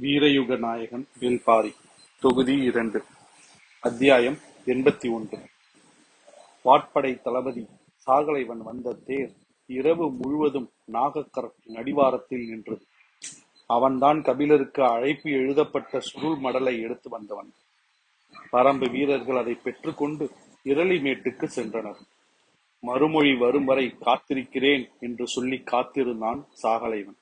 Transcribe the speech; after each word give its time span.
வீரயுக 0.00 0.58
நாயகன் 0.58 1.08
வேள்பாரி 1.20 1.74
தொகுதி 2.20 2.62
இரண்டு. 2.62 3.04
அத்தியாயம் 3.80 4.38
எண்பத்தி 4.66 5.10
ஒன்று. 5.10 5.38
வாட்படை 6.64 7.22
தளபதி 7.22 7.66
சாகலைவன் 8.06 8.56
வந்த 8.56 8.92
தேர் 8.92 9.32
இரவு 9.66 10.10
முழுவதும் 10.10 10.70
நாகக்கரத்தின் 10.92 11.76
அடிவாரத்தில் 11.76 12.48
நின்றது. 12.48 12.84
அவன்தான் 13.66 14.22
கபிலருக்கு 14.22 14.84
அழைப்பு 14.84 15.30
எழுதப்பட்ட 15.30 16.00
சுருள் 16.00 16.38
மடலை 16.38 16.80
எடுத்து 16.80 17.10
வந்தவன். 17.10 17.52
பரம்பு 18.52 18.90
வீரர்கள் 18.90 19.36
அதை 19.36 19.54
பெற்றுக்கொண்டு 19.54 20.30
இரளிமேட்டுக்கு 20.64 21.48
சென்றனர். 21.56 22.00
மறுமொழி 22.80 23.36
வரும் 23.36 23.64
வரை 23.64 23.96
காத்திருக்கிறேன் 24.00 24.88
என்று 25.00 25.28
சொல்லி 25.28 25.58
காத்திருந்தான் 25.58 26.46
சாகலைவன். 26.62 27.16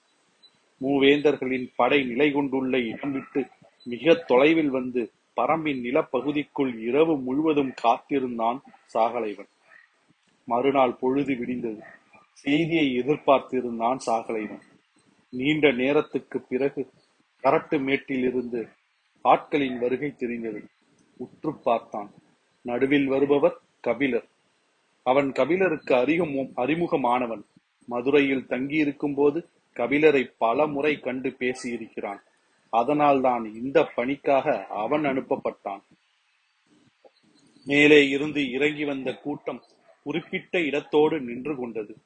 மூவேந்தர்களின் 0.81 1.73
படை 1.77 2.05
நிலை 2.05 2.33
கொண்டுள்ள 2.33 2.79
இடம் 2.79 3.13
விட்டு 3.13 3.47
மிக 3.85 4.15
தொலைவில் 4.15 4.71
வந்து 4.71 5.11
பரம்பின் 5.37 5.81
நிலப்பகுதிக்குள் 5.81 6.79
இரவு 6.79 7.19
முழுவதும் 7.19 7.75
காத்திருந்தான் 7.75 8.63
சாகலைவன். 8.95 9.49
மறுநாள் 10.45 10.95
பொழுது 10.95 11.35
விடிந்தது. 11.35 11.81
செய்தியை 12.33 12.99
எதிர்பார்த்திருந்தான் 12.99 13.97
சாகலைவன். 14.07 14.61
நீண்ட 15.31 15.73
நேரத்துக்கு 15.73 16.41
பிறகு 16.41 16.91
கரட்டு 17.43 17.81
மேட்டிலிருந்து 17.81 18.69
ஆட்களின் 19.25 19.79
வருகை 19.79 20.15
தெரிந்தது. 20.15 20.65
உற்று 21.17 21.55
பார்த்தான். 21.55 22.11
நடுவில் 22.63 23.07
வருபவர் 23.07 23.59
கபிலர். 23.81 24.27
அவன் 25.03 25.33
கபிலருக்கு 25.33 25.95
அறிமுகம் 25.95 26.53
அறிமுகமானவன். 26.57 27.43
மதுரையில் 27.87 28.47
தங்கியிருக்கும் 28.47 29.15
போது 29.15 29.49
கபிலரை 29.77 30.35
பல 30.39 30.67
முறை 30.67 30.99
கண்டு 30.99 31.37
பேசியிருக்கிறான். 31.39 32.21
அதனால்தான் 32.71 33.55
இந்த 33.55 33.85
பணிக்காக 33.85 34.67
அவன் 34.67 35.05
அனுப்பப்பட்டான். 35.05 35.81
மேலே 37.65 38.09
இருந்து 38.09 38.51
இறங்கி 38.51 38.85
வந்த 38.85 39.15
கூட்டம் 39.15 39.63
குறிப்பிட்ட 40.03 40.61
இடத்தோடு 40.61 41.21
நின்று 41.21 41.57
கொண்டது. 41.57 41.97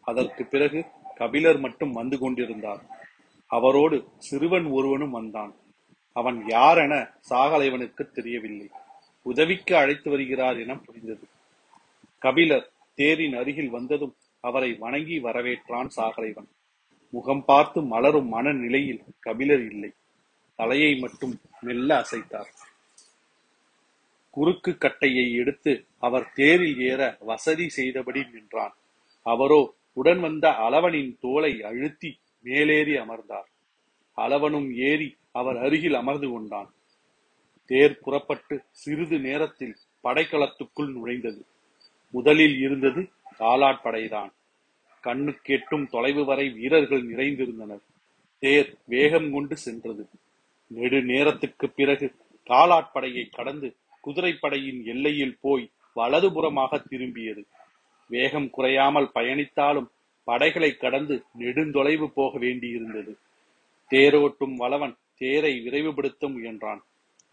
அதற்கு 0.00 0.44
பிறகு 0.44 0.84
கபிலர் 1.14 1.58
மட்டும் 1.58 1.92
வந்து 1.92 2.18
கொண்டிருந்தார். 2.18 2.82
அவரோடு 3.46 4.08
சிறுவன் 4.18 4.64
ஒருவனும் 4.64 5.10
வந்தான். 5.10 5.54
அவன் 6.12 6.44
யார் 6.48 6.78
என 6.78 7.10
சாகலைவனுக்கு 7.30 8.10
தெரியவில்லை. 8.10 8.70
உதவிக்கு 9.22 9.76
அழைத்து 9.76 10.10
வருகிறார் 10.10 10.58
என 10.58 10.78
புரிந்தது. 10.78 11.28
கபிலர் 12.18 12.70
தேரின் 12.94 13.34
அருகில் 13.34 13.70
வந்ததும் 13.70 14.14
அவரை 14.40 14.74
வணங்கி 14.74 15.22
வரவேற்றான் 15.22 15.90
சாகலைவன். 15.96 16.48
முகம் 17.10 17.44
பார்த்து 17.44 17.82
மலரும் 17.82 18.28
மனநிலையில் 18.28 19.02
கபிலர் 19.20 19.64
இல்லை. 19.70 19.90
தலையை 20.56 20.98
மட்டும் 20.98 21.40
மெல்ல 21.60 21.90
அசைத்தார். 22.00 22.50
குறுக்கு 24.30 24.78
கட்டையை 24.78 25.34
எடுத்து 25.34 25.86
அவர் 25.98 26.32
தேரில் 26.32 26.80
ஏற 26.80 27.16
வசதி 27.20 27.68
செய்தபடி 27.68 28.24
நின்றான். 28.32 28.74
அவரோ 29.22 29.74
உடன் 29.92 30.20
வந்த 30.20 30.48
அளவனின் 30.48 31.18
தோலை 31.20 31.62
அழுத்தி 31.62 32.18
மேலேறி 32.40 32.96
அமர்ந்தார். 32.96 33.48
அளவனும் 34.16 34.74
ஏறி 34.74 35.16
அவர் 35.32 35.56
அருகில் 35.56 35.94
அமர்ந்து 35.94 36.28
கொண்டான். 36.30 36.70
தேர் 37.66 37.98
புறப்பட்டு 37.98 38.62
சிறிது 38.70 39.18
நேரத்தில் 39.18 39.76
படைக்களத்துக்குள் 40.04 40.92
நுழைந்தது. 40.92 41.42
முதலில் 42.10 42.58
இருந்தது 42.60 43.08
காலாட்படைதான் 43.38 44.32
கண்ணுக்கெட்டும் 45.02 45.86
தொலைவு 45.88 46.24
வரை 46.24 46.48
வீரர்கள் 46.50 47.04
நிறைந்திருந்தனர். 47.04 47.82
தேர் 48.38 48.78
வேகம் 48.86 49.32
கொண்டு 49.32 49.56
சென்றது. 49.56 50.04
நெடு 50.66 51.02
நேரத்துக்கு 51.02 51.70
பிறகு 51.70 52.14
காலாட்படையை 52.50 53.24
கடந்து 53.30 53.76
குதிரைப்படையின் 54.06 54.84
எல்லையில் 54.84 55.38
போய் 55.40 55.70
வலதுபுறமாக 55.96 56.82
திரும்பியது. 56.90 57.42
வேகம் 58.10 58.50
குறையாமல் 58.50 59.10
பயணித்தாலும் 59.14 59.88
படைகளை 60.24 60.76
கடந்து 60.76 61.24
நெடுந்தொலைவு 61.38 62.06
போக 62.06 62.38
வேண்டியிருந்தது. 62.38 63.12
தேரோட்டும் 63.90 64.54
வளவன் 64.54 64.96
தேரை 65.16 65.52
விரைவுபடுத்த 65.66 66.28
முயன்றான். 66.28 66.80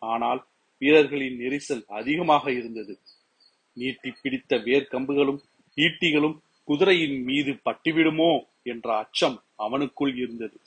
ஆனால் 0.01 0.41
வீரர்களின் 0.81 1.38
நெரிசல் 1.39 1.85
அதிகமாக 1.88 2.51
இருந்தது. 2.51 2.99
நீட்டி 3.73 4.13
பிடித்த 4.22 4.55
வேர்க்கம்புகளும் 4.57 5.39
ஈட்டிகளும் 5.78 6.38
குதிரையின் 6.67 7.23
மீது 7.23 7.51
பட்டுவிடுமோ 7.66 8.31
என்ற 8.63 8.88
அச்சம் 8.97 9.38
அவனுக்குள் 9.57 10.13
இருந்தது. 10.16 10.57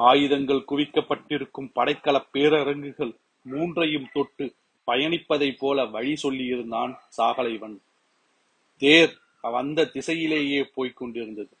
ஆயுதங்கள் 0.00 0.62
குவிக்கப்பட்டிருக்கும் 0.70 1.68
படைக்கல 1.74 2.16
பேரரங்குகள் 2.32 3.12
மூன்றையும் 3.46 4.08
தொட்டு 4.12 4.44
பயணிப்பதைப் 4.86 5.58
போல 5.58 5.84
வழி 5.84 6.14
சொல்லியிருந்தான் 6.22 6.92
சாகலைவன். 7.16 7.76
தேர் 8.82 9.12
வந்த 9.40 9.90
திசையிலேயே 9.94 10.60
போய்க் 10.74 10.96
கொண்டிருந்தது. 10.96 11.52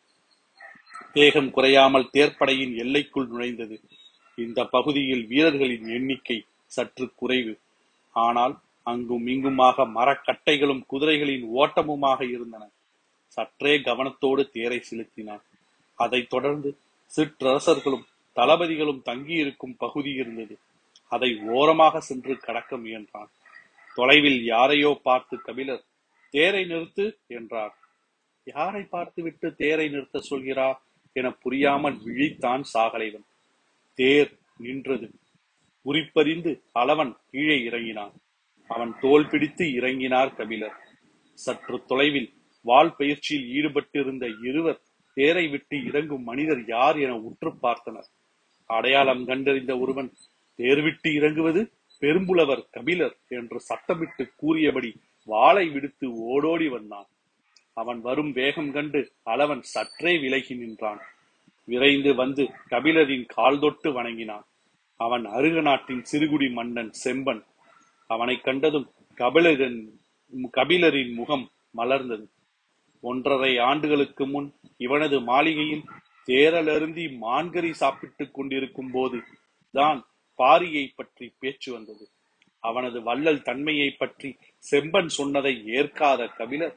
வேகம் 1.12 1.50
குறையாமல் 1.50 2.10
தேர்ப்படையின் 2.12 2.74
எல்லைக்குள் 2.76 3.28
நுழைந்தது. 3.28 3.76
இந்த 4.38 4.60
பகுதியில் 4.64 5.24
வீரர்களின் 5.26 5.86
எண்ணிக்கை 5.88 6.38
சற்று 6.66 7.06
குறைவு. 7.14 7.54
ஆனால் 8.14 8.54
அங்கும் 8.82 9.26
இங்குமாக 9.26 9.86
மரக்கட்டைகளும் 9.98 10.82
குதிரைகளின் 10.92 11.44
ஓட்டமுமாக 11.54 12.20
இருந்தன. 12.30 12.64
சற்றே 13.34 13.74
கவனத்தோடு 13.78 14.42
தேரை 14.50 14.78
செலுத்தினான். 14.80 15.44
அதைத் 15.98 16.30
தொடர்ந்து 16.34 16.70
சிற்றரசர்களும் 17.16 18.06
தளபதிகளும் 18.36 19.02
தங்கியிருக்கும் 19.02 19.76
பகுதி 19.78 20.12
இருந்தது. 20.12 20.54
அதை 21.08 21.30
ஓரமாக 21.58 22.00
சென்று 22.00 22.34
கடக்க 22.38 22.76
முயன்றான். 22.76 23.30
தொலைவில் 23.94 24.40
யாரையோ 24.44 25.00
பார்த்து 25.02 25.34
கபிலர் 25.40 25.84
தேரை 26.34 26.62
நிறுத்து 26.64 27.04
என்றார். 27.26 27.74
யாரை 28.44 28.82
பார்த்துவிட்டு 28.94 29.48
தேரை 29.54 29.86
நிறுத்த 29.88 30.20
சொல்கிறார் 30.20 30.78
என 31.12 31.26
புரியாமல் 31.44 31.98
விழித்தான் 32.06 32.64
சாகலைவன். 32.74 33.26
தேர் 33.94 34.32
நின்றது. 34.58 35.08
குறிப்பறிந்து 35.84 36.52
அளவன் 36.74 37.12
கீழே 37.30 37.56
இறங்கினான். 37.64 38.14
அவன் 38.70 38.92
தோல் 39.00 39.28
பிடித்து 39.30 39.64
இறங்கினார் 39.80 40.34
கபிலர். 40.34 40.76
சற்று 41.44 41.76
தொலைவில் 41.84 42.30
வால் 42.64 42.96
பயிற்சியில் 42.98 43.48
ஈடுபட்டிருந்த 43.56 44.24
இருவர் 44.48 44.80
தேரை 45.16 45.46
விட்டு 45.48 45.76
இறங்கும் 45.84 46.22
மனிதர் 46.22 46.62
யார் 46.66 46.98
என 47.04 47.12
உற்று 47.28 47.50
பார்த்தனர். 47.62 48.08
அடையாளம் 48.70 49.24
கண்டறிந்த 49.26 49.72
ஒருவன் 49.78 50.10
தேர் 50.58 50.82
விட்டு 50.82 51.08
இறங்குவது 51.14 51.60
பெரும்புலவர் 52.00 52.62
கபிலர் 52.70 53.16
என்று 53.38 53.58
சத்தமிட்டு 53.68 54.24
கூறியபடி 54.36 54.90
வாளை 55.24 55.66
விடுத்து 55.68 56.06
ஓடோடி 56.32 56.68
வந்தான். 56.68 57.08
அவன் 57.80 58.00
வரும் 58.00 58.32
வேகம் 58.32 58.72
கண்டு 58.72 59.00
அளவன் 59.24 59.62
சற்றே 59.74 60.12
விலகி 60.18 60.54
நின்றான். 60.54 61.00
விரைந்து 61.68 62.10
வந்து 62.14 62.42
கபிலரின் 62.70 63.26
கால் 63.26 63.58
தொட்டு 63.58 63.90
வணங்கினான். 63.92 64.44
அவன் 65.00 65.24
அருக 65.36 65.60
நாட்டின் 65.60 66.04
சிறுகுடி 66.12 66.48
மன்னன் 66.52 66.92
செம்பன். 67.04 67.42
அவனை 68.06 68.36
கண்டதும் 68.40 68.88
கபிலரின் 69.18 69.78
கபிலரின் 70.52 71.12
முகம் 71.14 71.46
மலர்ந்தது. 71.76 72.26
ஒன்றரை 73.08 73.52
ஆண்டுகளுக்கு 73.68 74.24
முன் 74.26 74.48
இவனது 74.76 75.16
மாளிகையில் 75.30 75.84
தேரலருந்தி 76.28 77.04
மான்கறி 77.24 77.70
சாப்பிட்டுக் 77.82 78.34
கொண்டிருக்கும் 78.34 78.92
போது 78.92 79.18
தான் 79.74 79.98
பாரியை 80.38 80.84
பற்றி 80.96 81.26
பேச்சு 81.40 81.68
வந்தது. 81.72 82.04
அவனது 82.62 82.98
வள்ளல் 83.02 83.42
தன்மையை 83.42 83.88
பற்றி 83.90 84.28
செம்பன் 84.64 85.10
சொன்னதை 85.18 85.54
ஏற்காத 85.78 86.26
கபிலர் 86.38 86.76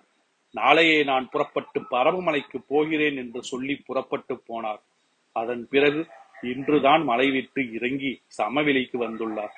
நாளையே 0.56 1.00
நான் 1.04 1.30
புறப்பட்டு 1.30 1.80
பரமமலைக்கு 1.94 2.60
போகிறேன் 2.68 3.18
என்று 3.24 3.42
சொல்லி 3.44 3.76
புறப்பட்டு 3.88 4.36
போனார். 4.50 4.82
அதன் 5.36 5.64
பிறகு 5.70 6.02
இன்றுதான் 6.52 7.04
மலை 7.04 7.28
விட்டு 7.32 7.62
இறங்கி 7.78 8.12
சமவெளிக்கு 8.38 8.98
வந்துள்ளார். 9.06 9.56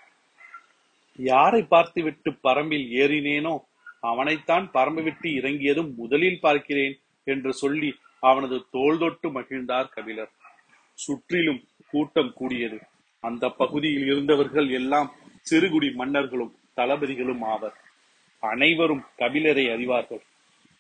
யாரை 1.19 1.61
பார்த்துவிட்டு 1.73 2.29
பரம்பில் 2.43 2.87
ஏறினேனோ 3.01 3.53
அவனைத்தான் 4.01 4.69
பரம்பு 4.73 5.03
விட்டு 5.03 5.33
இறங்கியதும் 5.33 5.93
முதலில் 5.97 6.39
பார்க்கிறேன் 6.39 6.99
என்று 7.23 7.53
சொல்லி 7.53 7.95
அவனது 8.19 8.65
தோல் 8.71 8.97
தொட்டு 8.97 9.29
மகிழ்ந்தார் 9.29 9.89
கபிலர். 9.89 10.31
சுற்றிலும் 10.93 11.67
கூட்டம் 11.89 12.33
கூடியது. 12.33 12.79
அந்த 13.19 13.49
பகுதியில் 13.49 14.05
இருந்தவர்கள் 14.05 14.69
எல்லாம் 14.69 15.15
சிறுகுடி 15.51 15.93
மன்னர்களும் 15.93 16.55
தளபதிகளும் 16.75 17.41
ஆவர். 17.41 17.73
அனைவரும் 18.39 19.03
கபிலரை 19.17 19.65
அறிவார்கள். 19.67 20.21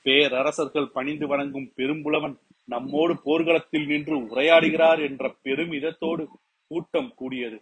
பேரரசர்கள் 0.01 0.87
பணிந்து 0.87 1.27
வணங்கும் 1.27 1.71
பெரும்புலவன் 1.77 2.35
நம்மோடு 2.65 3.21
போர்க்களத்தில் 3.23 3.85
நின்று 3.85 4.17
உரையாடுகிறார் 4.19 5.01
என்ற 5.01 5.35
பெருமிதத்தோடு 5.43 6.27
கூட்டம் 6.67 7.13
கூடியது. 7.15 7.61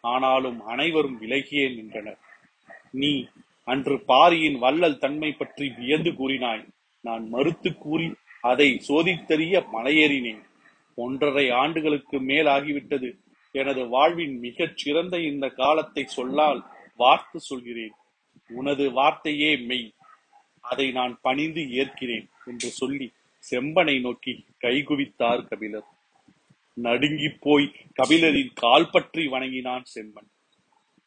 ஆனாலும் 0.00 0.60
அனைவரும் 0.64 1.20
விலகியே 1.22 1.74
நின்றனர். 1.74 2.18
நீ 2.90 3.28
அன்று 3.70 3.96
பாரியின் 4.04 4.58
வள்ளல் 4.58 4.98
தன்மை 4.98 5.30
பற்றி 5.32 5.66
வியந்து 5.78 6.10
கூறினாய். 6.10 6.64
நான் 7.00 7.24
மறுத்து 7.28 7.70
கூறி 7.76 8.08
அதை 8.40 8.68
சோதித்தறிய 8.88 9.54
மலையேறினேன். 9.72 10.42
ஒன்றரை 10.94 11.50
ஆண்டுகளுக்கு 11.50 12.16
மேல் 12.20 12.48
ஆகிவிட்டது 12.56 13.10
எனது 13.52 13.82
வாழ்வின் 13.88 14.38
மிகச் 14.38 14.76
சிறந்த 14.76 15.20
இந்த 15.20 15.46
காலத்தை 15.48 16.04
சொல்லால் 16.06 16.60
வார்த்து 16.96 17.40
சொல்கிறேன். 17.40 17.94
உனது 18.48 18.92
வார்த்தையே 18.92 19.56
மெய். 19.56 19.86
அதை 20.60 20.86
நான் 20.90 21.18
பணிந்து 21.22 21.60
ஏற்கிறேன் 21.60 22.26
என்று 22.46 22.68
சொல்லி 22.70 23.06
செம்பனை 23.50 24.00
நோக்கி 24.00 24.34
கைகுவித்தார் 24.62 25.46
கபிலர். 25.48 25.88
நடுங்கிப் 26.82 27.40
போய் 27.40 27.72
கபிலரின் 27.98 28.52
கால் 28.54 28.90
பற்றி 28.90 29.26
வணங்கினான் 29.26 29.86
செம்பன். 29.94 30.28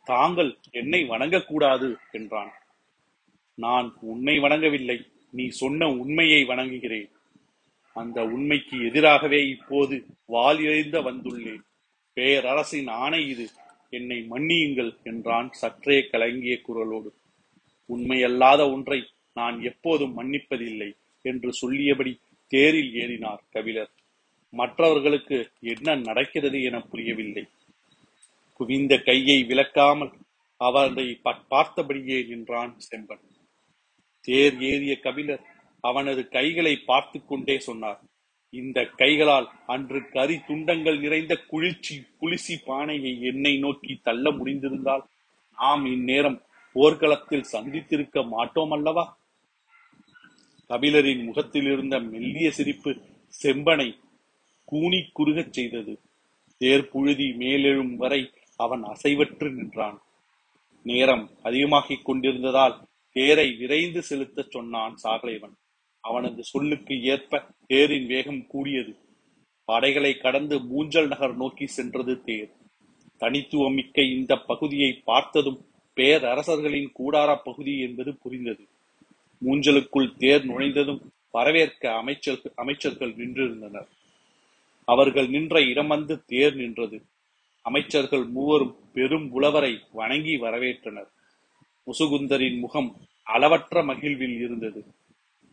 தாங்கள் 0.03 0.57
என்னை 0.71 1.09
வணங்கக்கூடாது 1.09 1.95
என்றான். 2.11 2.51
நான் 3.55 3.93
உன்னை 4.01 4.39
வணங்கவில்லை 4.39 5.07
நீ 5.31 5.47
சொன்ன 5.47 5.89
உண்மையை 5.89 6.43
வணங்குகிறேன். 6.43 7.09
அந்த 7.93 8.23
உண்மைக்கு 8.23 8.77
எதிராகவே 8.77 9.49
இப்போது 9.49 10.05
வால் 10.25 10.61
எறிந்த 10.63 11.01
வந்துள்ளேன். 11.01 11.61
பேரரசின் 12.13 12.87
ஆணை 12.87 13.29
இது 13.29 13.49
என்னை 13.89 14.27
மன்னியுங்கள் 14.31 15.03
என்றான் 15.03 15.49
சற்றே 15.51 16.07
கலங்கிய 16.11 16.59
குரலோடு. 16.67 17.09
உண்மையல்லாத 17.89 18.71
ஒன்றை 18.71 19.07
நான் 19.33 19.61
எப்போதும் 19.61 20.17
மன்னிப்பதில்லை 20.17 20.91
என்று 21.21 21.53
சொல்லியபடி 21.53 22.19
தேரில் 22.47 22.93
ஏறினார் 22.93 23.39
கபிலர். 23.51 23.91
மற்றவர்களுக்கு 24.49 25.51
என்ன 25.59 25.95
நடக்கிறது 25.95 26.63
என 26.63 26.79
புரியவில்லை. 26.79 27.47
குவிந்த 28.61 28.93
கையை 29.07 29.37
விலக்காமல் 29.49 30.11
அவரை 30.61 31.05
பார்த்தபடியே 31.51 32.17
நின்றான் 32.29 32.73
செம்பன். 32.87 33.23
தேர் 34.25 34.57
ஏறிய 34.71 34.93
கபிலர் 35.05 35.45
அவனது 35.83 36.21
கைகளை 36.35 36.73
பார்த்து 36.89 37.19
கொண்டே 37.29 37.55
சொன்னார். 37.67 38.01
இந்த 38.53 38.79
கைகளால் 38.99 39.47
அன்று 39.73 39.99
கரி 40.15 40.35
துண்டங்கள் 40.47 40.97
நிறைந்த 41.03 41.33
குளிர்ச்சி 41.51 41.95
குளிசி 42.19 42.55
பானையை 42.65 43.13
என்னை 43.29 43.53
நோக்கி 43.57 43.93
தள்ள 44.07 44.31
முடிந்திருந்தால் 44.31 45.03
நாம் 45.57 45.85
இந்நேரம் 45.95 46.37
போர்க்களத்தில் 46.75 47.49
சந்தித்திருக்க 47.53 48.23
மாட்டோம் 48.33 48.75
அல்லவா 48.77 49.05
கபிலரின் 50.69 51.23
முகத்தில் 51.29 51.69
இருந்த 51.73 51.95
மெல்லிய 52.11 52.49
சிரிப்பு 52.57 52.91
செம்பனை 53.43 53.89
கூனி 54.69 55.01
குறுகச் 55.17 55.53
செய்தது. 55.57 55.95
தேர் 56.61 56.87
புழுதி 56.93 57.29
மேலெழும் 57.41 57.95
வரை 58.03 58.21
அவன் 58.61 58.83
அசைவற்று 58.83 59.51
நின்றான். 59.51 60.01
நேரம் 60.83 61.29
அதிகமாகிக் 61.43 62.05
கொண்டிருந்ததால் 62.05 62.81
தேரை 63.11 63.51
விரைந்து 63.51 64.01
செலுத்தச் 64.09 64.51
சொன்னான் 64.51 64.95
சாகலைவன். 65.03 65.55
அவனது 65.99 66.43
சொல்லுக்கு 66.43 67.03
ஏற்ப 67.03 67.43
தேரின் 67.67 68.07
வேகம் 68.07 68.47
கூடியது. 68.47 68.95
படைகளை 69.65 70.17
கடந்து 70.17 70.59
மூஞ்சல் 70.59 71.07
நகர் 71.07 71.35
நோக்கி 71.35 71.67
சென்றது 71.67 72.21
தேர். 72.21 72.49
தனித்துவம் 73.17 73.73
மிக்க 73.73 74.01
இந்த 74.01 74.35
பகுதியை 74.35 75.01
பார்த்ததும் 75.05 75.65
பேரரசர்களின் 75.95 76.91
கூடார 76.99 77.37
பகுதி 77.43 77.79
என்பது 77.79 78.15
புரிந்தது. 78.15 78.67
மூஞ்சலுக்குள் 79.45 80.17
தேர் 80.17 80.45
நுழைந்ததும் 80.45 81.01
வரவேற்க 81.31 81.93
அமைச்சர் 81.95 82.41
அமைச்சர்கள் 82.55 83.15
நின்றிருந்தனர். 83.15 83.87
அவர்கள் 84.85 85.29
நின்ற 85.29 85.61
இடம் 85.61 85.87
வந்து 85.87 86.25
தேர் 86.25 86.55
நின்றது. 86.55 87.01
அமைச்சர்கள் 87.61 88.25
மூவரும் 88.25 88.75
பெரும் 88.93 89.29
புலவரை 89.29 89.79
வணங்கி 89.91 90.41
வரவேற்றனர். 90.41 91.09
முசுகுந்தரின் 91.85 92.59
முகம் 92.59 92.95
அளவற்ற 93.23 93.83
மகிழ்வில் 93.83 94.35
இருந்தது. 94.35 94.83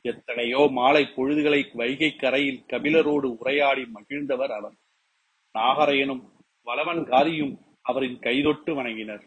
எத்தனையோ 0.03 0.69
மாலை 0.71 1.07
பொழுதுகளை 1.07 1.71
வைகை 1.73 2.17
கரையில் 2.17 2.65
கபிலரோடு 2.69 3.37
உரையாடி 3.39 3.83
மகிழ்ந்தவர் 3.83 4.51
அவர். 4.51 4.75
நாகரையனும் 5.59 6.31
வளவன் 6.63 7.05
காரியும் 7.05 7.59
அவரின் 7.83 8.19
கைதொட்டு 8.19 8.75
வணங்கினர். 8.75 9.23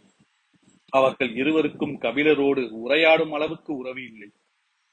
அவர்கள் 0.90 1.36
இருவருக்கும் 1.36 2.00
கபிலரோடு 2.00 2.70
உரையாடும் 2.86 3.32
அளவுக்கு 3.32 3.76
உறவு 3.76 4.04
இல்லை. 4.04 4.32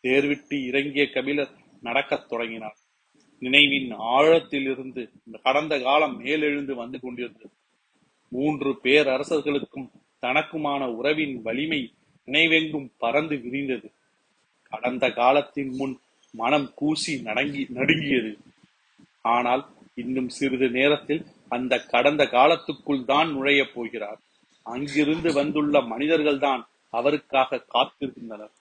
தேர்விட்டு 0.02 0.64
இறங்கிய 0.64 1.10
கபிலர் 1.10 1.50
நடக்கத் 1.80 2.28
தொடங்கினார். 2.28 2.76
நினைவின் 3.38 3.94
ஆழத்திலிருந்து 3.98 5.10
கடந்த 5.42 5.80
காலம் 5.80 6.20
மேலெழுந்து 6.20 6.74
வந்து 6.74 7.00
கொண்டிருந்தது. 7.00 7.50
மூன்று 8.28 8.78
பேரரசர்களுக்கும் 8.82 9.88
தனக்குமான 10.22 10.86
உறவின் 10.86 11.42
வலிமை 11.42 11.92
நினைவெங்கும் 12.26 12.90
பறந்து 12.98 13.36
விரிந்தது. 13.36 13.92
கடந்த 14.62 15.10
காலத்தின் 15.10 15.68
முன் 15.68 15.98
மனம் 16.32 16.72
கூசி 16.74 17.22
நடங்கி 17.22 17.66
நடுங்கியது. 17.68 18.36
ஆனால் 19.20 19.66
இன்னும் 19.94 20.28
சிறிது 20.28 20.68
நேரத்தில் 20.68 21.24
அந்த 21.48 21.78
கடந்த 21.78 22.24
காலத்துக்குள் 22.24 23.04
தான் 23.04 23.32
நுழையப் 23.32 23.74
போகிறார். 23.74 24.20
அங்கிருந்து 24.62 25.32
வந்துள்ள 25.32 25.80
மனிதர்கள்தான் 25.80 26.68
அவருக்காக 26.90 27.64
காத்திருக்கின்றனர். 27.74 28.54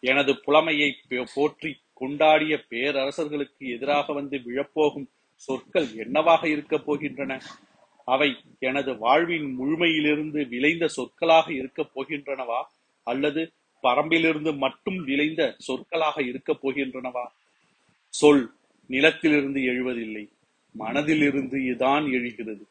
எனது 0.00 0.40
புலமையை 0.40 0.94
போற்றி 1.34 1.76
கொண்டாடிய 2.00 2.64
பேரரசர்களுக்கு 2.68 3.70
எதிராக 3.72 4.12
வந்து 4.12 4.38
விழப்போகும் 4.38 5.06
சொற்கள் 5.34 5.92
என்னவாக 5.94 6.48
இருக்கப் 6.48 6.92
போகின்றன? 6.92 7.40
அவை 8.04 8.36
எனது 8.58 8.98
வாழ்வின் 8.98 9.58
முழுமையிலிருந்து 9.58 10.48
விளைந்த 10.48 10.88
சொற்களாக 10.88 11.52
இருக்கப் 11.52 11.90
போகின்றனவா? 11.94 12.62
அல்லது 13.02 13.52
பரம்பிலிருந்து 13.82 14.56
மட்டும் 14.56 15.04
விளைந்த 15.04 15.56
சொற்களாக 15.66 16.26
இருக்கப் 16.26 16.68
போகின்றனவா? 16.68 17.26
சொல் 18.08 18.52
நிலத்திலிருந்து 18.88 19.62
எழுவதில்லை 19.64 20.28
மனதிலிருந்து 20.78 21.56
இதான் 21.56 22.10
எழுகிறது. 22.12 22.66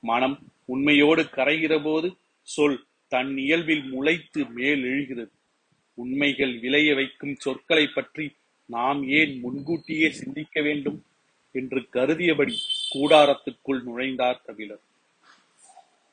மனம் 0.00 0.38
உண்மையோடு 0.64 1.22
கரைகிற 1.22 1.82
போது 1.82 2.16
சொல் 2.42 2.84
தன் 3.08 3.38
இயல்பில் 3.38 3.82
முளைத்து 3.82 4.50
மேல் 4.50 4.82
எழுகிறது. 4.82 5.30
உண்மைகள் 5.94 6.58
விளைய 6.58 6.94
வைக்கும் 6.94 7.34
சொற்களை 7.34 7.86
பற்றி 7.86 8.32
நாம் 8.66 9.08
ஏன் 9.08 9.40
முன்கூட்டியே 9.40 10.10
சிந்திக்க 10.10 10.62
வேண்டும்? 10.62 11.02
என்று 11.52 11.88
கருதியபடி 11.92 12.54
கூடாரத்துக்குள் 12.94 13.82
நுழைந்தார் 13.82 14.42
கபிலர். 14.44 14.80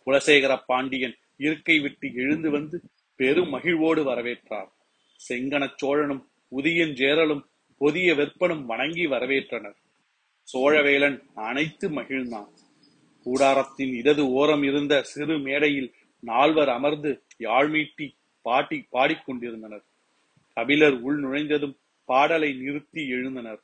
குலசேகர 0.05 0.61
பாண்டியன் 0.65 1.17
இருக்கை 1.37 1.79
விட்டு 1.79 2.13
எழுந்து 2.13 2.49
வந்து 2.49 2.81
பெரும் 3.15 3.49
மகிழ்வோடு 3.49 4.03
வரவேற்றார். 4.03 4.71
செங்கனச் 5.29 5.75
சோழனும் 5.85 6.27
உதியஞ்சேரலும் 6.55 7.43
பொதிய 7.77 8.15
வெப்பனும் 8.15 8.65
வணங்கி 8.65 9.05
வரவேற்றனர். 9.05 9.75
சோழவேலன் 10.53 11.23
அனைத்து 11.35 11.89
மகிழ்ந்தான். 11.89 12.49
கூடாரத்தின் 13.25 13.93
இடது 13.93 14.29
ஓரம் 14.29 14.63
இருந்த 14.63 15.01
சிறு 15.01 15.39
மேடையில் 15.39 15.93
நால்வர் 16.19 16.69
அமர்ந்து 16.69 17.23
யாழ்மீட்டி 17.39 18.15
பாட்டி 18.41 18.87
பாடிக்கொண்டிருந்தனர். 18.91 19.83
கபிலர் 20.53 20.93
உள் 20.93 21.19
நுழைந்ததும் 21.19 21.77
பாடலை 22.05 22.53
நிறுத்தி 22.53 23.11
எழுந்தனர். 23.11 23.59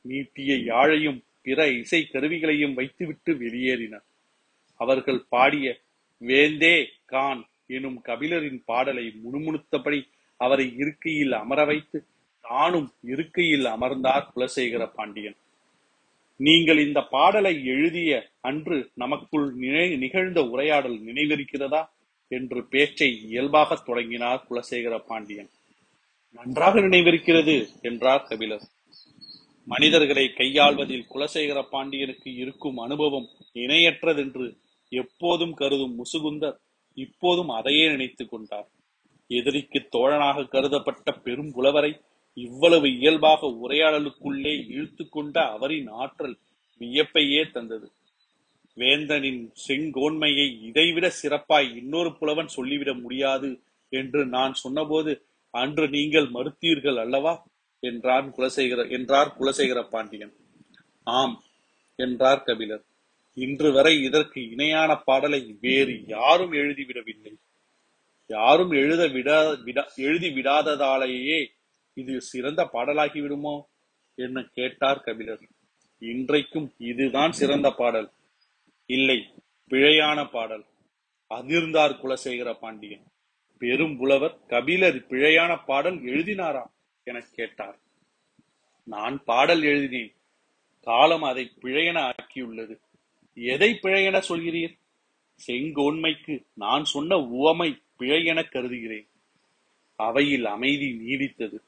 நீட்டிய 0.00 0.54
யாழையும் 0.54 1.28
பிற 1.42 1.68
இசை 1.68 2.08
கருவிகளையும் 2.12 2.74
வைத்துவிட்டு 2.74 3.34
வெளியேறினர். 3.34 4.06
அவர்கள் 4.76 5.20
பாடிய 5.28 5.78
வேந்தே 6.18 6.86
கான் 7.04 7.48
எனும் 7.66 8.02
கபிலரின் 8.04 8.62
பாடலை 8.64 9.14
முணுமுணுத்தபடி 9.24 10.06
அவரை 10.36 10.74
இருக்கையில் 10.76 11.32
அமர 11.32 11.64
வைத்து 11.64 12.04
தானும் 12.40 12.92
இருக்கையில் 13.02 13.64
அமர்ந்தார் 13.64 14.30
குலசேகர 14.36 14.86
பாண்டியன். 14.94 15.36
நீங்கள் 16.36 16.78
இந்த 16.78 17.00
பாடலை 17.02 17.64
எழுதிய 17.64 18.30
அன்று 18.40 18.90
நமக்குள் 18.94 19.52
நினை 19.54 19.96
நிகழ்ந்த 19.96 20.42
உரையாடல் 20.42 21.04
நினைவிருக்கிறதா? 21.04 21.88
என்று 22.28 22.64
பேச்சை 22.64 23.22
இயல்பாக 23.22 23.74
தொடங்கினார் 23.74 24.46
குலசேகர 24.50 24.98
பாண்டியன். 24.98 25.48
நன்றாக 26.32 26.80
நினைவிருக்கிறது 26.80 27.80
என்றார் 27.82 28.26
கபிலர். 28.28 28.60
மனிதர்களை 29.70 30.32
கையாள்வதில் 30.36 31.06
குலசேகர 31.14 31.62
பாண்டியனுக்கு 31.70 32.34
இருக்கும் 32.34 32.78
அனுபவம் 32.78 33.28
இணையற்றதென்று 33.54 34.46
எப்போதும் 34.92 35.54
கருதும் 35.54 35.94
முசுகுந்தர் 35.96 36.56
இப்போதும் 36.94 37.48
அதையே 37.48 37.88
நினைத்துக் 37.88 38.30
கொண்டார். 38.30 38.68
எதிரிக்கு 39.30 39.88
தோழனாக 39.92 40.48
கருதப்பட்ட 40.48 41.12
பெரும் 41.22 41.52
புலவரை 41.52 41.92
இவ்வளவு 42.36 42.96
இயல்பாக 42.98 43.46
உரையாடலுக்குள்ளே 43.64 44.66
இழுத்து 44.66 45.08
கொண்ட 45.08 45.48
அவரின் 45.48 45.86
ஆற்றல் 45.86 46.36
வியப்பையே 46.80 47.50
தந்தது. 47.50 47.88
வேந்தனின் 48.76 49.52
செங்கோன்மையை 49.68 50.62
இதைவிட 50.62 51.12
சிறப்பாய் 51.22 51.76
இன்னொரு 51.76 52.16
புலவன் 52.18 52.46
சொல்லிவிட 52.46 52.94
முடியாது 52.94 53.50
என்று 53.92 54.26
நான் 54.26 54.54
சொன்னபோது 54.54 55.12
அன்று 55.54 55.88
நீங்கள் 55.88 56.28
மறுத்தீர்கள் 56.30 56.98
அல்லவா? 57.00 57.32
என்றான் 57.82 58.26
குலசேகர 58.36 58.80
என்றார் 58.90 59.34
குலசேகர 59.40 59.80
பாண்டியன். 59.88 60.32
ஆம் 61.06 61.36
என்றார் 61.98 62.42
கபிலர். 62.42 62.84
இன்று 63.36 63.72
வரை 63.72 64.02
இதற்கு 64.02 64.40
இணையான 64.50 64.90
பாடலை 65.04 65.56
வேறு 65.60 65.94
யாரும் 66.06 66.52
எழுதிவிடவில்லை 66.52 67.32
யாரும் 68.30 68.70
எழுத 68.70 69.02
விடா 69.08 69.38
விடா 69.66 69.82
எழுதி 69.96 70.28
விடாததாலேயே 70.28 71.38
இது 71.96 72.20
சிறந்த 72.20 72.60
பாடலாகி 72.72 73.20
விடுமோ 73.20 73.54
என்று 74.18 74.42
கேட்டார் 74.48 75.00
கபிலர். 75.00 75.42
இன்றைக்கும் 76.02 76.68
இதுதான் 76.78 77.32
சிறந்த 77.32 77.68
பாடல். 77.70 78.08
இல்லை 78.86 79.18
பிழையான 79.70 80.30
பாடல். 80.30 80.64
அதிர்ந்தார் 81.30 81.94
குலசேகர 82.02 82.52
பாண்டியன். 82.60 83.04
பெரும் 83.58 83.96
புலவர் 83.96 84.36
கபிலர் 84.46 85.00
பிழையான 85.10 85.52
பாடல் 85.66 85.98
எழுதினாராம். 86.12 86.72
எனக் 87.10 87.34
கேட்டார். 87.34 87.78
நான் 88.84 89.24
பாடல் 89.24 89.62
எழுதினேன். 89.62 90.14
காலம் 90.80 91.22
அதை 91.22 91.52
பிழையென 91.62 92.12
ஆக்கியுள்ளது. 92.12 92.78
எதை 93.34 93.78
பிழையென 93.82 94.22
சொல்கிறீர்? 94.28 94.78
செங்கோன்மைக்கு 95.46 96.44
நான் 96.52 96.84
சொன்ன 96.84 97.16
உவமை 97.16 97.82
பிழையென 97.98 98.50
கருதுகிறேன். 98.50 99.06
அவையில் 99.96 100.46
அமைதி 100.46 101.02
நீடித்தது. 101.06 101.58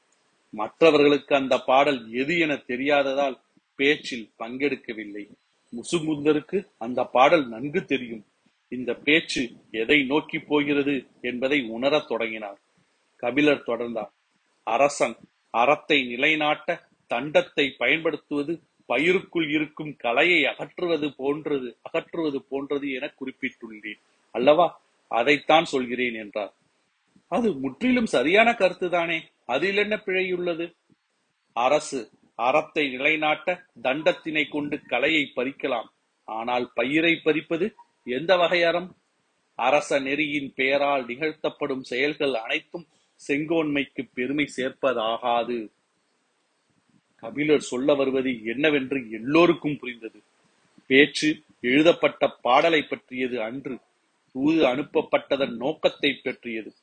மற்றவர்களுக்கு 0.49 1.35
அந்த 1.35 1.59
பாடல் 1.59 2.11
எது 2.13 2.39
என 2.39 2.53
தெரியாததால் 2.53 3.39
பேச்சில் 3.75 4.31
பங்கெடுக்கவில்லை. 4.39 5.27
முசுகுந்தருக்கு 5.71 6.67
அந்த 6.77 7.03
பாடல் 7.03 7.49
நன்கு 7.49 7.85
தெரியும். 7.85 8.25
இந்த 8.69 8.93
பேச்சு 8.93 9.51
எதை 9.71 10.03
நோக்கி 10.03 10.39
போகிறது 10.39 11.05
என்பதை 11.21 11.61
உணரத் 11.61 12.07
தொடங்கினார். 12.07 12.59
கபிலர் 13.15 13.63
தொடர்ந்தார். 13.67 14.09
அரசன் 14.63 15.15
அறத்தை 15.53 15.97
நிலைநாட்ட 16.03 16.69
தண்டத்தை 17.09 17.65
பயன்படுத்துவது 17.77 18.53
பயிருக்குள் 18.89 19.47
இருக்கும் 19.49 19.91
கலையை 19.95 20.39
அகற்றுவது 20.45 21.07
போன்றது 21.15 21.69
அகற்றுவது 21.81 22.39
போன்றது 22.41 22.87
என 22.91 23.05
குறிப்பிட்டுள்ளேன். 23.19 24.01
அல்லவா? 24.35 24.67
அதைத்தான் 25.11 25.65
சொல்கிறேன் 25.65 26.15
என்றார். 26.15 26.53
அது 27.31 27.47
முற்றிலும் 27.53 28.09
சரியான 28.15 28.49
கருத்துதானே? 28.51 29.19
அதில் 29.45 29.77
என்ன 29.77 29.95
பிழையுள்ளது? 30.05 30.65
அரசு 31.55 31.99
அறத்தை 32.39 32.83
நிலைநாட்ட 32.95 33.49
தண்டத்தினை 33.83 34.43
கொண்டு 34.49 34.75
கலையை 34.85 35.23
பறிக்கலாம். 35.35 35.89
ஆனால் 36.27 36.65
பயிரை 36.73 37.13
பறிப்பது 37.23 37.65
எந்த 38.07 38.31
வகை 38.37 38.61
அறம் 38.63 38.89
அரச 39.59 39.99
நெறியின் 39.99 40.49
பெயரால் 40.55 41.03
நிகழ்த்தப்படும் 41.05 41.83
செயல்கள் 41.91 42.35
அனைத்தும் 42.35 42.85
செங்கோன்மைக்கு 43.27 44.03
பெருமை 44.13 44.49
சேர்ப்பதாகாது. 44.57 45.71
கபிலர் 47.15 47.59
சொல்ல 47.59 47.93
வருவது 47.93 48.43
என்னவென்று 48.43 49.11
எல்லோருக்கும் 49.11 49.77
புரிந்தது. 49.77 50.21
பேச்சு 50.87 51.41
எழுதப்பட்ட 51.61 52.27
பாடலை 52.27 52.81
பற்றியது 52.81 53.41
அன்று 53.41 53.77
தூது 54.31 54.65
அனுப்பப்பட்டதன் 54.65 55.55
நோக்கத்தை 55.55 56.19
பற்றியது. 56.23 56.73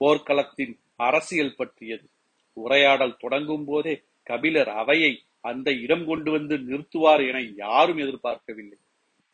போர்க்களத்தின் 0.00 0.78
அரசியல் 0.96 1.56
பற்றியது. 1.56 2.06
உரையாடல் 2.52 3.16
தொடங்கும் 3.16 3.64
போதே 3.64 4.02
கபிலர் 4.22 4.68
அவையை 4.68 5.22
அந்த 5.40 5.72
இடம் 5.72 6.06
கொண்டு 6.06 6.30
வந்து 6.30 6.58
நிறுத்துவார் 6.58 7.28
என 7.28 7.40
யாரும் 7.56 7.98
எதிர்பார்க்கவில்லை. 7.98 8.78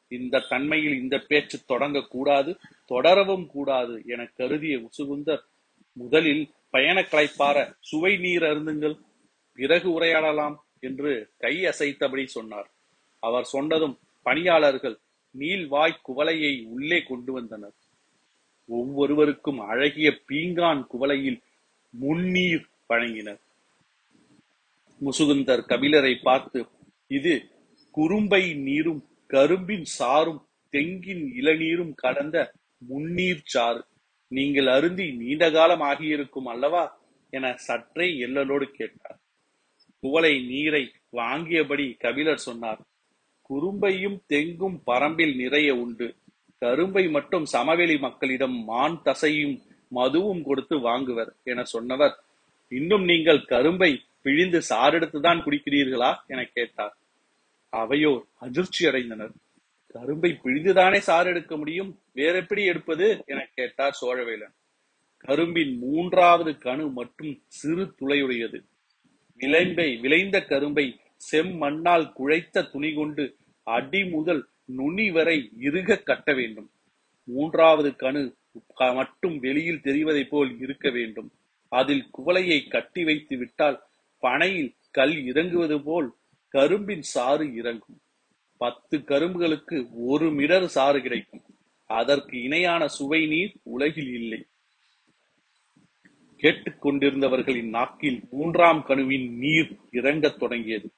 இந்த 0.09 0.45
தன்மையில் 0.49 1.01
இந்த 1.01 1.19
பேச்சு 1.19 1.59
தொடங்கக்கூடாது 1.69 2.57
தொடரவும் 2.87 3.47
கூடாது 3.47 4.03
என 4.07 4.25
கருதிய 4.25 4.89
உசுகுந்தர் 4.89 5.43
முதலில் 6.01 6.43
பயணக் 6.71 7.11
களைப்பார 7.13 7.57
சுவை 7.81 8.13
நீர் 8.17 8.43
அருந்துங்கள் 8.43 8.97
பிறகு 9.59 9.89
உரையாடலாம் 9.91 10.57
என்று 10.81 11.13
கை 11.39 11.55
அசைத்தபடி 11.65 12.25
சொன்னார். 12.27 12.69
அவர் 13.23 13.45
சொன்னதும் 13.45 13.97
பணியாளர்கள் 14.27 14.97
நீள்வாய் 15.35 16.03
குவளையை 16.09 16.53
உள்ளே 16.67 16.99
கொண்டு 17.03 17.31
வந்தனர். 17.33 17.77
ஒவ்வொருவருக்கும் 18.69 19.61
அழகிய 19.71 20.09
பீங்கான் 20.29 20.83
குவளையில் 20.93 21.39
முன்னீர் 21.95 22.67
வழங்கினர். 22.89 23.41
முசுகுந்தர் 25.01 25.63
கபிலரை 25.71 26.15
பார்த்து 26.23 26.61
இது 27.11 27.35
குறும்பை 27.95 28.43
நீரும் 28.67 29.03
கரும்பின் 29.27 29.87
சாரும் 29.99 30.43
தெங்கின் 30.75 31.25
இளநீரும் 31.41 31.95
கடந்த 31.95 32.37
முன்னீர் 32.83 33.45
சாறு 33.45 33.83
நீங்கள் 34.31 34.67
அருந்தி 34.67 35.13
நீண்ட 35.13 35.51
காலம் 35.51 35.81
ஆகியிருக்கும் 35.81 36.47
அல்லவா? 36.47 36.83
என 37.31 37.55
சற்றே 37.57 38.07
எல்லலோடு 38.07 38.65
கேட்டார். 38.65 39.19
குவளை 40.01 40.47
நீரை 40.47 40.93
வாங்கியபடி 41.13 41.97
கபிலர் 41.99 42.39
சொன்னார் 42.39 42.81
குறும்பையும் 43.49 44.19
தெங்கும் 44.29 44.77
பரம்பில் 44.87 45.37
நிறைய 45.37 45.75
உண்டு. 45.75 46.15
கரும்பை 46.59 47.09
மட்டும் 47.09 47.45
சமவெளி 47.45 47.99
மக்களிடம் 47.99 48.57
மான் 48.65 49.03
தசையும் 49.05 49.57
மதுவும் 49.95 50.43
கொடுத்து 50.43 50.77
வாங்குவர் 50.79 51.33
என 51.43 51.65
சொன்னவர். 51.65 52.15
இன்னும் 52.69 53.05
நீங்கள் 53.05 53.45
கரும்பை 53.45 54.01
பிழிந்து 54.23 54.59
சாரெடுத்துதான் 54.59 55.43
குடிக்கிறீர்களா? 55.45 56.11
என 56.27 56.45
கேட்டார். 56.45 56.97
அவையோர் 57.77 58.25
அதிர்ச்சி 58.41 58.87
அடைந்தனர் 58.87 59.35
கரும்பை 59.93 60.39
பிழிந்துதானே 60.45 60.99
சாறு 60.99 61.31
எடுக்க 61.31 61.57
முடியும்? 61.57 61.99
வேற 62.13 62.39
எப்படி 62.39 62.65
எடுப்பது? 62.65 63.23
என 63.27 63.49
கேட்டார் 63.55 63.99
சோழவேலன். 64.01 64.55
கரும்பின் 65.17 65.79
மூன்றாவது 65.79 66.51
கணு 66.51 66.93
மட்டும் 66.93 67.43
சிறு 67.47 67.95
துளையுடையது. 68.01 68.65
விளைம்பை 69.39 70.01
விளைந்த 70.01 70.43
கரும்பை 70.45 71.01
செம்மண்ணால் 71.33 72.13
குழைத்த 72.13 72.63
துணி 72.63 72.95
கொண்டு 72.95 73.37
அடி 73.63 74.05
முதல் 74.05 74.49
நுனி 74.65 75.11
வரை 75.11 75.51
இறுக 75.61 75.97
கட்ட 75.97 76.33
வேண்டும். 76.35 76.71
மூன்றாவது 77.25 77.91
கணு 77.91 78.35
மட்டும் 78.77 79.39
வெளியில் 79.39 79.81
தெரிவதை 79.81 80.29
போல் 80.29 80.59
இருக்க 80.59 80.91
வேண்டும். 80.91 81.33
அதில் 81.69 82.07
குவளையை 82.19 82.69
கட்டி 82.69 83.05
வைத்து 83.05 83.37
விட்டால் 83.37 83.83
பனையில் 84.19 84.75
கல் 84.91 85.25
இறங்குவது 85.25 85.83
போல் 85.83 86.15
கரும்பின் 86.49 87.03
சாறு 87.03 87.55
இறங்கும். 87.55 88.01
பத்து 88.61 88.97
கரும்புகளுக்கு 88.99 89.77
ஒரு 90.07 90.31
மிடர் 90.31 90.67
சாறு 90.69 90.99
கிடைக்கும். 91.03 91.43
அதற்கு 91.87 92.43
இணையான 92.43 92.89
சுவை 92.89 93.21
நீர் 93.27 93.53
உலகில் 93.63 94.13
இல்லை. 94.13 94.41
கேட்டுக்கொண்டிருந்தவர்களின் 96.43 97.69
நாக்கில் 97.69 98.21
மூன்றாம் 98.31 98.83
கணுவின் 98.83 99.27
நீர் 99.39 99.71
இறங்கத் 99.91 100.39
தொடங்கியது. 100.39 100.89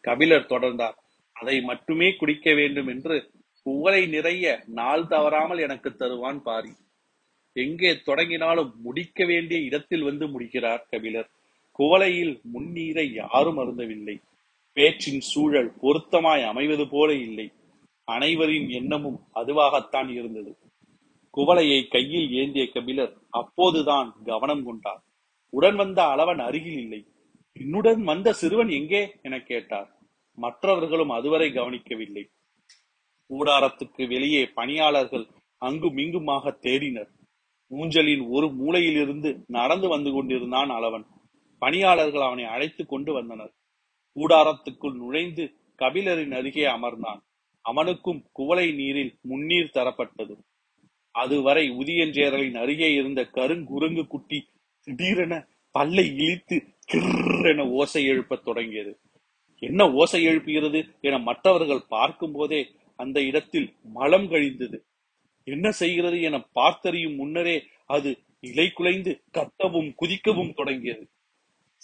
கபிலர் 0.00 0.50
தொடர்ந்தார் 0.50 0.98
அதை 1.32 1.60
மட்டுமே 1.60 2.08
குடிக்க 2.12 2.54
வேண்டும் 2.54 2.86
என்று 2.86 3.16
குவளை 3.62 4.06
நிறைய 4.06 4.62
நாள் 4.66 5.06
தவறாமல் 5.06 5.58
எனக்கு 5.58 5.90
தருவான் 5.94 6.42
பாரி. 6.42 6.72
எங்கே 7.52 7.90
தொடங்கினாலும் 8.04 8.74
முடிக்க 8.82 9.24
வேண்டிய 9.24 9.60
இடத்தில் 9.60 10.02
வந்து 10.02 10.26
முடிக்கிறார் 10.28 10.86
கபிலர். 10.90 11.30
குவளையில் 11.78 12.34
முன்னீரை 12.54 13.06
யாரும் 13.12 13.58
அருந்தவில்லை. 13.58 14.16
பேச்சின் 14.72 15.20
சூழல் 15.20 15.72
பொருத்தமாய் 15.82 16.44
அமைவது 16.44 16.88
போல 16.88 17.14
இல்லை. 17.14 17.52
அனைவரின் 18.04 18.68
எண்ணமும் 18.68 19.20
அதுவாகத்தான் 19.34 20.08
இருந்தது. 20.08 20.56
குவளையை 21.36 21.88
கையில் 21.88 22.32
ஏந்திய 22.32 22.68
கபிலர் 22.68 23.16
அப்போதுதான் 23.30 24.14
கவனம் 24.24 24.64
கொண்டார். 24.64 25.02
உடன் 25.50 25.76
வந்த 25.76 26.02
அளவன் 26.02 26.38
அருகில் 26.38 26.78
இல்லை. 26.78 27.06
என்னுடன் 27.52 28.04
வந்த 28.04 28.32
சிறுவன் 28.32 28.68
எங்கே? 28.68 29.14
என 29.22 29.40
கேட்டார். 29.40 29.98
மற்றவர்களும் 30.34 31.10
அதுவரை 31.10 31.52
கவனிக்கவில்லை. 31.52 32.30
கூடாரத்துக்கு 33.30 34.08
வெளியே 34.08 34.46
பணியாளர்கள் 34.46 35.26
அங்கும் 35.58 35.96
இங்குமாக 35.96 36.58
தேடினர். 36.60 37.08
ஊஞ்சலின் 37.68 38.28
ஒரு 38.28 38.46
மூலையிலிருந்து 38.46 39.44
நடந்து 39.46 39.88
வந்து 39.88 40.12
கொண்டிருந்தான் 40.12 40.70
அளவன். 40.70 41.06
பணியாளர்கள் 41.58 42.20
அவனை 42.20 42.44
அழைத்து 42.44 42.86
கொண்டு 42.86 43.12
வந்தனர். 43.12 43.52
கூடாரத்துக்குள் 44.14 44.94
நுழைந்து 44.94 45.54
கபிலரின் 45.78 46.34
அருகே 46.34 46.64
அமர்ந்தான். 46.64 47.20
அவனுக்கும் 47.62 48.24
குவளை 48.32 48.74
நீரில் 48.74 49.18
முன்னீர் 49.28 49.74
தரப்பட்டது. 49.74 50.36
அதுவரை 51.10 51.70
உதியஞ்சேரலின் 51.70 52.56
அருகே 52.56 52.92
இருந்த 52.92 53.22
கருங்குரங்கு 53.22 54.06
குட்டி 54.06 54.48
திடீரென 54.82 55.46
பல்லை 55.70 56.14
இழித்து 56.16 56.62
கிர்ரென 56.92 57.68
ஓசை 57.68 58.04
எழுப்பத் 58.04 58.44
தொடங்கியது. 58.44 59.00
என்ன 59.58 59.92
ஓசை 59.92 60.26
எழுப்புகிறது 60.26 61.00
என 61.00 61.18
மற்றவர்கள் 61.18 61.82
பார்க்கும் 61.88 62.32
போதே 62.32 62.70
அந்த 62.96 63.22
இடத்தில் 63.22 63.74
மலம் 63.82 64.28
கழிந்தது. 64.28 64.84
என்ன 65.44 65.70
செய்கிறது 65.70 66.22
என 66.22 66.46
பார்த்தறியும் 66.54 67.16
முன்னரே 67.16 67.62
அது 67.86 68.18
இலை 68.40 68.70
குலைந்து 68.70 69.22
கத்தவும் 69.32 69.94
குதிக்கவும் 70.00 70.54
தொடங்கியது. 70.54 71.08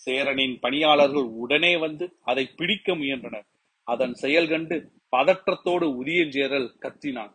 சேரனின் 0.04 0.58
பணியாளர்கள் 0.60 1.22
உடனே 1.22 1.76
வந்து 1.76 2.16
அதை 2.22 2.46
பிடிக்க 2.56 2.94
முயன்றனர். 2.94 3.46
அதன் 3.84 4.14
செயல் 4.14 4.48
கண்டு 4.48 4.90
பதற்றத்தோடு 5.16 5.86
உதியஞ்சேரல் 6.04 6.68
கத்தினான். 6.80 7.34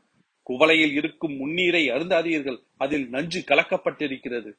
குவளையில் 0.49 0.91
இருக்கும் 0.91 1.35
முன்னீரை 1.35 1.89
அருந்தாதீர்கள். 1.89 2.59
அதில் 2.77 3.09
நஞ்சு 3.09 3.43
கலக்கப்பட்டிருக்கிறது. 3.47 4.51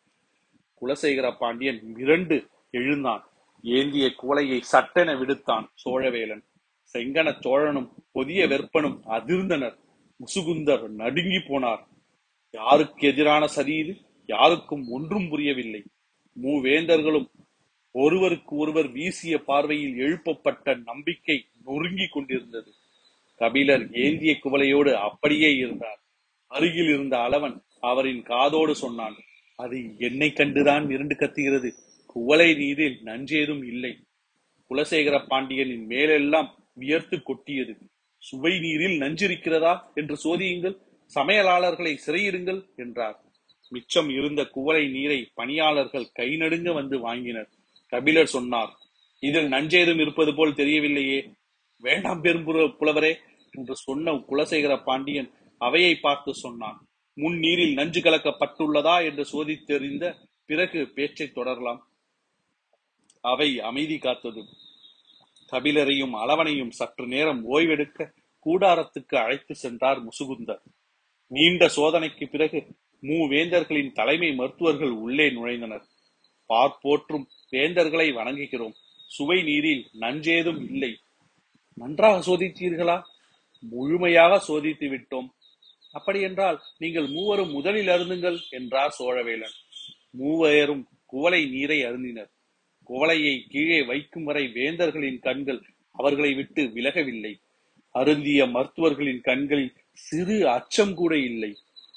குலசேகர 0.80 1.36
பாண்டியன் 1.38 1.94
மிரண்டு 1.96 2.46
எழுந்தான். 2.70 3.28
ஏந்திய 3.62 4.12
குவளையை 4.22 4.60
சட்டென 4.60 5.14
விடுத்தான் 5.14 5.66
சோழவேலன். 5.84 6.44
செங்கன 6.92 7.28
சோழனும் 7.40 7.90
பொதிய 8.12 8.46
வெப்பனும் 8.46 9.02
அதிர்ந்தனர். 9.06 9.76
முசுகுந்தர் 10.16 10.88
நடுங்கி 10.88 11.36
போனார். 11.36 11.84
யாருக்கு 12.50 13.08
எதிரான 13.08 13.46
சதி 13.46 13.74
இது? 13.74 13.96
யாருக்கும் 14.26 14.88
ஒன்றும் 14.88 15.28
புரியவில்லை. 15.28 15.84
மூவேந்தர்களும் 16.42 17.28
ஒருவருக்கு 17.96 18.56
ஒருவர் 18.56 18.88
வீசிய 18.90 19.34
பார்வையில் 19.38 19.96
எழுப்பப்பட்ட 19.98 20.82
நம்பிக்கை 20.84 21.36
நொறுங்கிக் 21.64 22.12
கொண்டிருந்தது. 22.12 22.70
கபிலர் 23.40 23.84
ஏந்திய 23.92 24.32
குவளையோடு 24.44 24.92
அப்படியே 25.08 25.50
இருந்தார். 25.56 26.00
அருகில் 26.46 26.88
இருந்த 26.88 27.16
அளவன் 27.16 27.56
அவரின் 27.80 28.22
காதோடு 28.22 28.74
சொன்னான் 28.74 29.16
அது 29.56 29.78
என்னை 29.98 30.28
கண்டுதான் 30.34 30.90
இருண்டு 30.90 31.14
கத்துகிறது. 31.14 31.70
குவளை 32.06 32.54
நீரில் 32.54 32.98
நஞ்சேதும் 33.04 33.64
இல்லை. 33.66 33.92
குலசேகர 34.70 35.26
பாண்டியனின் 35.28 35.86
மேலெல்லாம் 35.86 36.50
வியர்த்து 36.74 37.22
கொட்டியது. 37.22 37.74
சுவை 38.18 38.58
நீரில் 38.58 39.00
நஞ்சிருக்கிறதா 39.00 39.74
என்று 39.94 40.16
சோதியுங்கள். 40.24 40.76
சமையலாளர்களை 41.14 41.92
சிறையிடுங்கள் 42.06 42.60
என்றார். 42.76 43.18
மிச்சம் 43.68 44.08
இருந்த 44.08 44.44
குவளை 44.44 44.88
நீரை 44.88 45.30
பணியாளர்கள் 45.34 46.12
கை 46.12 46.36
நடுங்க 46.36 46.72
வந்து 46.72 46.96
வாங்கினர். 47.08 47.50
கபிலர் 47.94 48.34
சொன்னார் 48.34 48.72
இதில் 49.20 49.50
நஞ்சேதும் 49.50 50.00
இருப்பது 50.00 50.34
போல் 50.34 50.54
தெரியவில்லையே. 50.54 51.18
வேண்டாம் 51.80 52.20
பெரும் 52.20 52.46
புலவரே 52.80 53.12
என்று 53.50 53.74
சொன்ன 53.76 54.12
குலசேகர 54.12 54.74
பாண்டியன் 54.82 55.30
அவையை 55.58 55.94
பார்த்து 55.94 56.34
சொன்னான். 56.34 56.78
முன் 57.14 57.38
நீரில் 57.38 57.74
நஞ்சு 57.74 58.00
கலக்கப்பட்டுள்ளதா? 58.00 58.96
என்று 59.04 59.24
சோதித்தெறிந்த 59.32 60.04
பிறகு 60.46 60.80
பேச்சை 60.94 61.26
தொடரலாம். 61.28 61.80
அவை 63.20 63.60
அமைதி 63.60 63.98
காத்தது. 63.98 64.42
கபிலரையும் 65.52 66.14
அளவனையும் 66.22 66.70
சற்று 66.70 67.06
நேரம் 67.06 67.42
ஓய்வெடுக்க 67.50 68.10
கூடாரத்துக்கு 68.44 69.16
அழைத்து 69.16 69.54
சென்றார் 69.54 70.00
முசுகுந்தர். 70.04 70.62
நீண்ட 71.30 71.68
சோதனைக்கு 71.76 72.26
பிறகு 72.26 72.60
மூவேந்தர்களின் 73.02 73.92
தலைமை 73.92 74.34
மருத்துவர்கள் 74.34 74.94
உள்ளே 75.04 75.26
நுழைந்தனர். 75.28 75.84
பார்ப்போற்றும் 76.46 77.26
வேந்தர்களை 77.54 78.06
வணங்குகிறோம். 78.12 78.74
சுவை 79.06 79.42
நீரில் 79.42 79.86
நஞ்சேதும் 80.00 80.62
இல்லை. 80.62 80.98
நன்றாக 81.74 82.18
சோதித்தீர்களா? 82.18 83.02
முழுமையாக 83.60 84.42
சோதித்து 84.48 84.86
விட்டோம். 84.88 85.28
அப்படியென்றால் 85.92 86.60
நீங்கள் 86.78 87.06
மூவரும் 87.06 87.50
முதலில் 87.50 87.86
அருந்துங்கள் 87.86 88.38
என்றார் 88.50 88.96
சோழவேலன். 88.98 89.56
மூவரும் 90.10 90.88
குவளை 91.06 91.48
நீரை 91.48 91.84
அருந்தினர். 91.84 92.30
குவளையை 92.88 93.42
கீழே 93.48 93.82
வைக்கும் 93.82 94.24
வரை 94.24 94.44
வேந்தர்களின் 94.44 95.18
கண்கள் 95.18 95.62
அவர்களை 95.92 96.34
விட்டு 96.34 96.62
விலகவில்லை. 96.62 97.40
அருந்திய 97.90 98.46
மருத்துவர்களின் 98.46 99.20
கண்களில் 99.20 99.72
சிறு 99.92 100.48
அச்சம் 100.48 100.94
கூட 100.94 101.16
இல்லை. 101.18 101.56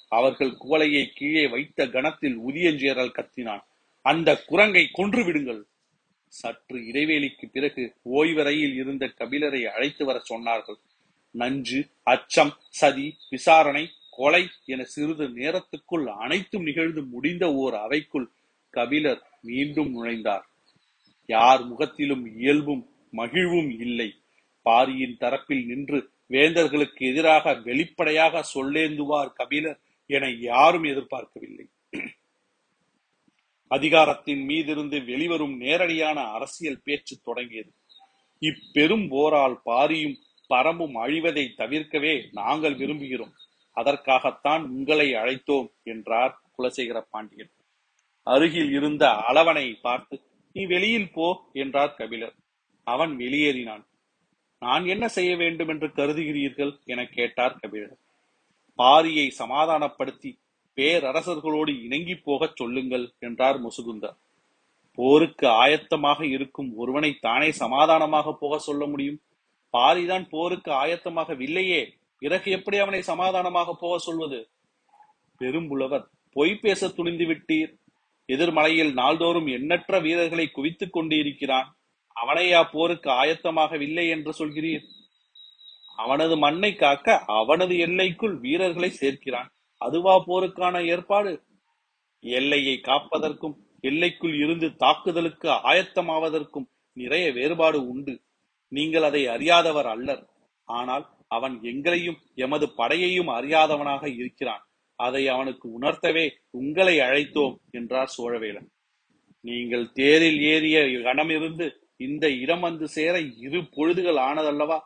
அவர்கள் 0.09 0.51
குவளையை 0.51 1.05
கீழே 1.13 1.47
வைத்த 1.47 1.87
கணத்தில் 1.87 2.39
உதியஞ்சேரல் 2.39 3.11
கத்தினான். 3.11 3.63
அந்த 4.09 4.29
குரங்கை 4.49 4.83
கொன்று 4.97 5.21
விடுங்கள். 5.25 5.61
சற்று 6.33 6.77
இடைவேளிக்கு 6.89 7.45
பிறகு 7.51 7.83
ஓய்வறையில் 8.17 8.75
இருந்த 8.81 9.05
கபிலரை 9.19 9.61
அழைத்து 9.75 10.03
வர 10.05 10.17
சொன்னார்கள். 10.29 10.79
நஞ்சு 11.35 11.79
அச்சம் 12.13 12.53
சதி 12.79 13.07
விசாரணை 13.29 13.83
கொலை 14.17 14.43
என 14.73 14.81
சிறிது 14.93 15.25
நேரத்துக்குள் 15.39 16.05
அனைத்தும் 16.23 16.65
நிகழ்ந்து 16.69 17.01
முடிந்த 17.13 17.45
ஓர் 17.63 17.75
அவைக்குள் 17.85 18.27
கபிலர் 18.73 19.21
மீண்டும் 19.41 19.89
நுழைந்தார். 19.95 20.45
யார் 21.29 21.63
முகத்திலும் 21.71 22.23
இயல்பும் 22.39 22.83
மகிழ்வும் 23.11 23.71
இல்லை. 23.85 24.09
பாரியின் 24.65 25.17
தரப்பில் 25.21 25.65
நின்று 25.65 25.99
வேந்தர்களுக்கு 26.29 27.01
எதிராக 27.11 27.53
வெளிப்படையாக 27.67 28.43
சொல்லேந்துவார் 28.55 29.31
கபிலர் 29.39 29.79
என 30.09 30.29
யாரும் 30.49 30.83
எதிர்பார்க்கவில்லை. 30.83 31.65
அதிகாரத்தின் 33.67 34.47
மீதிருந்து 34.47 35.05
வெளிவரும் 35.05 35.57
நேரடியான 35.57 36.24
அரசியல் 36.24 36.83
பேச்சு 36.83 37.17
தொடங்கியது. 37.24 37.71
இப்பெரும் 38.41 39.07
போரால் 39.09 39.62
பாரியும் 39.65 40.17
பரம்பும் 40.50 40.95
அழிவதை 40.95 41.45
தவிர்க்கவே 41.57 42.25
நாங்கள் 42.31 42.75
விரும்புகிறோம். 42.75 43.33
அதற்காகத்தான் 43.77 44.63
உங்களை 44.63 45.13
அழைத்தோம் 45.13 45.67
என்றார் 45.83 46.41
குலசேகர 46.57 47.00
பாண்டியன். 47.09 47.51
அருகில் 48.23 48.71
இருந்த 48.71 49.06
அளவனை 49.30 49.80
பார்த்து 49.82 50.15
நீ 50.51 50.65
வெளியில் 50.65 51.12
போ 51.12 51.49
என்றார் 51.53 51.93
கபிலர். 51.93 52.36
அவன் 52.84 53.17
வெளியேறினான். 53.17 53.84
நான் 54.60 54.86
என்ன 54.86 55.08
செய்ய 55.08 55.36
வேண்டும் 55.36 55.67
என்று 55.67 55.88
கருதுகிறீர்கள்? 55.88 56.80
என 56.84 57.06
கேட்டார் 57.06 57.56
கபிலர். 57.56 57.97
பாரியை 58.80 59.27
சமாதானப்படுத்தி 59.30 60.32
பேரரசர்களோடு 60.77 61.83
இணங்கி 61.83 62.15
போகச் 62.15 62.55
சொல்லுங்கள் 62.55 63.13
என்றார் 63.19 63.59
முசுகுந்தர். 63.61 64.17
போருக்கு 64.97 65.47
ஆயத்தமாக 65.47 66.21
இருக்கும் 66.21 66.69
ஒருவனை 66.75 67.17
தானே 67.19 67.51
சமாதானமாக 67.51 68.33
போக 68.33 68.57
சொல்ல 68.57 68.85
முடியும்? 68.85 69.19
பாரிதான் 69.77 70.29
போருக்கு 70.29 70.71
ஆயத்தமாகவில்லையே 70.71 71.81
பிறகு 72.19 72.51
எப்படி 72.51 72.77
அவனை 72.77 73.01
சமாதானமாக 73.01 73.75
போக 73.79 73.97
சொல்வது? 73.97 74.49
பெரும்புலவர் 75.39 76.05
பொய் 76.31 76.55
பேச 76.55 76.89
துணிந்து 76.89 77.25
விட்டீர் 77.25 77.73
எதிர்மலையில் 78.29 78.93
நாள்தோறும் 78.93 79.47
எண்ணற்ற 79.47 79.99
வீரர்களை 79.99 80.47
குவித்துக் 80.47 80.93
கொண்டிருக்கிறான். 80.93 81.67
அவனையா 82.15 82.69
போருக்கு 82.71 83.09
ஆயத்தமாகவில்லை 83.09 84.09
என்று 84.09 84.31
சொல்கிறீர்? 84.39 84.85
அவனது 85.95 86.37
மண்ணை 86.37 86.75
காக்க 86.75 87.17
அவனது 87.17 87.77
எல்லைக்குள் 87.77 88.35
வீரர்களை 88.39 88.89
சேர்க்கிறான். 88.89 89.49
அதுவா 89.81 90.15
போருக்கான 90.27 90.75
ஏற்பாடு? 90.85 91.31
எல்லையை 92.23 92.75
காப்பதற்கும் 92.83 93.55
எல்லைக்குள் 93.81 94.35
இருந்து 94.43 94.67
தாக்குதலுக்கு 94.75 95.49
ஆயத்தமாவதற்கும் 95.71 96.67
நிறைய 96.97 97.25
வேறுபாடு 97.31 97.79
உண்டு. 97.87 98.13
நீங்கள் 98.71 99.03
அதை 99.03 99.21
அறியாதவர் 99.27 99.89
அல்லர். 99.95 100.23
ஆனால் 100.67 101.05
அவன் 101.27 101.55
எங்களையும் 101.63 102.17
எமது 102.35 102.65
படையையும் 102.77 103.29
அறியாதவனாக 103.35 104.03
இருக்கிறான். 104.15 104.63
அதை 104.99 105.23
அவனுக்கு 105.27 105.65
உணர்த்தவே 105.79 106.25
உங்களை 106.59 106.95
அழைத்தோம் 106.99 107.55
என்றார் 107.71 108.13
சோழவேலன். 108.17 108.67
நீங்கள் 109.45 109.85
தேரில் 109.91 110.39
ஏறிய 110.53 110.77
கணமிருந்து 111.07 111.65
இந்த 111.95 112.25
இடம் 112.43 112.59
வந்து 112.59 112.85
சேர 112.87 113.13
இரு 113.45 113.59
பொழுதுகள் 113.75 114.19
ஆனதல்லவா? 114.29 114.77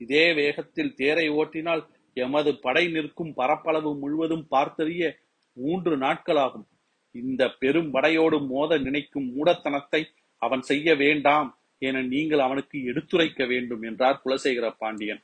இதே 0.00 0.26
வேகத்தில் 0.32 0.94
தேரை 0.94 1.26
ஓட்டினால் 1.30 1.82
எமது 2.14 2.56
படை 2.56 2.88
நிற்கும் 2.88 3.32
பரப்பளவு 3.34 3.98
முழுவதும் 3.98 4.46
பார்த்தறிய 4.50 5.18
மூன்று 5.52 5.96
நாட்களாகும். 5.96 6.66
இந்த 7.10 7.50
பெரும் 7.50 7.90
படையோடு 7.90 8.40
மோத 8.40 8.78
நினைக்கும் 8.78 9.32
மூடத்தனத்தை 9.36 10.04
அவன் 10.38 10.60
செய்ய 10.60 10.94
வேண்டாம் 10.94 11.58
என 11.78 12.02
நீங்கள் 12.02 12.38
அவனுக்கு 12.38 12.78
எடுத்துரைக்க 12.84 13.46
வேண்டும் 13.46 13.82
என்றார் 13.82 14.20
குலசேகர 14.24 14.74
பாண்டியன். 14.78 15.22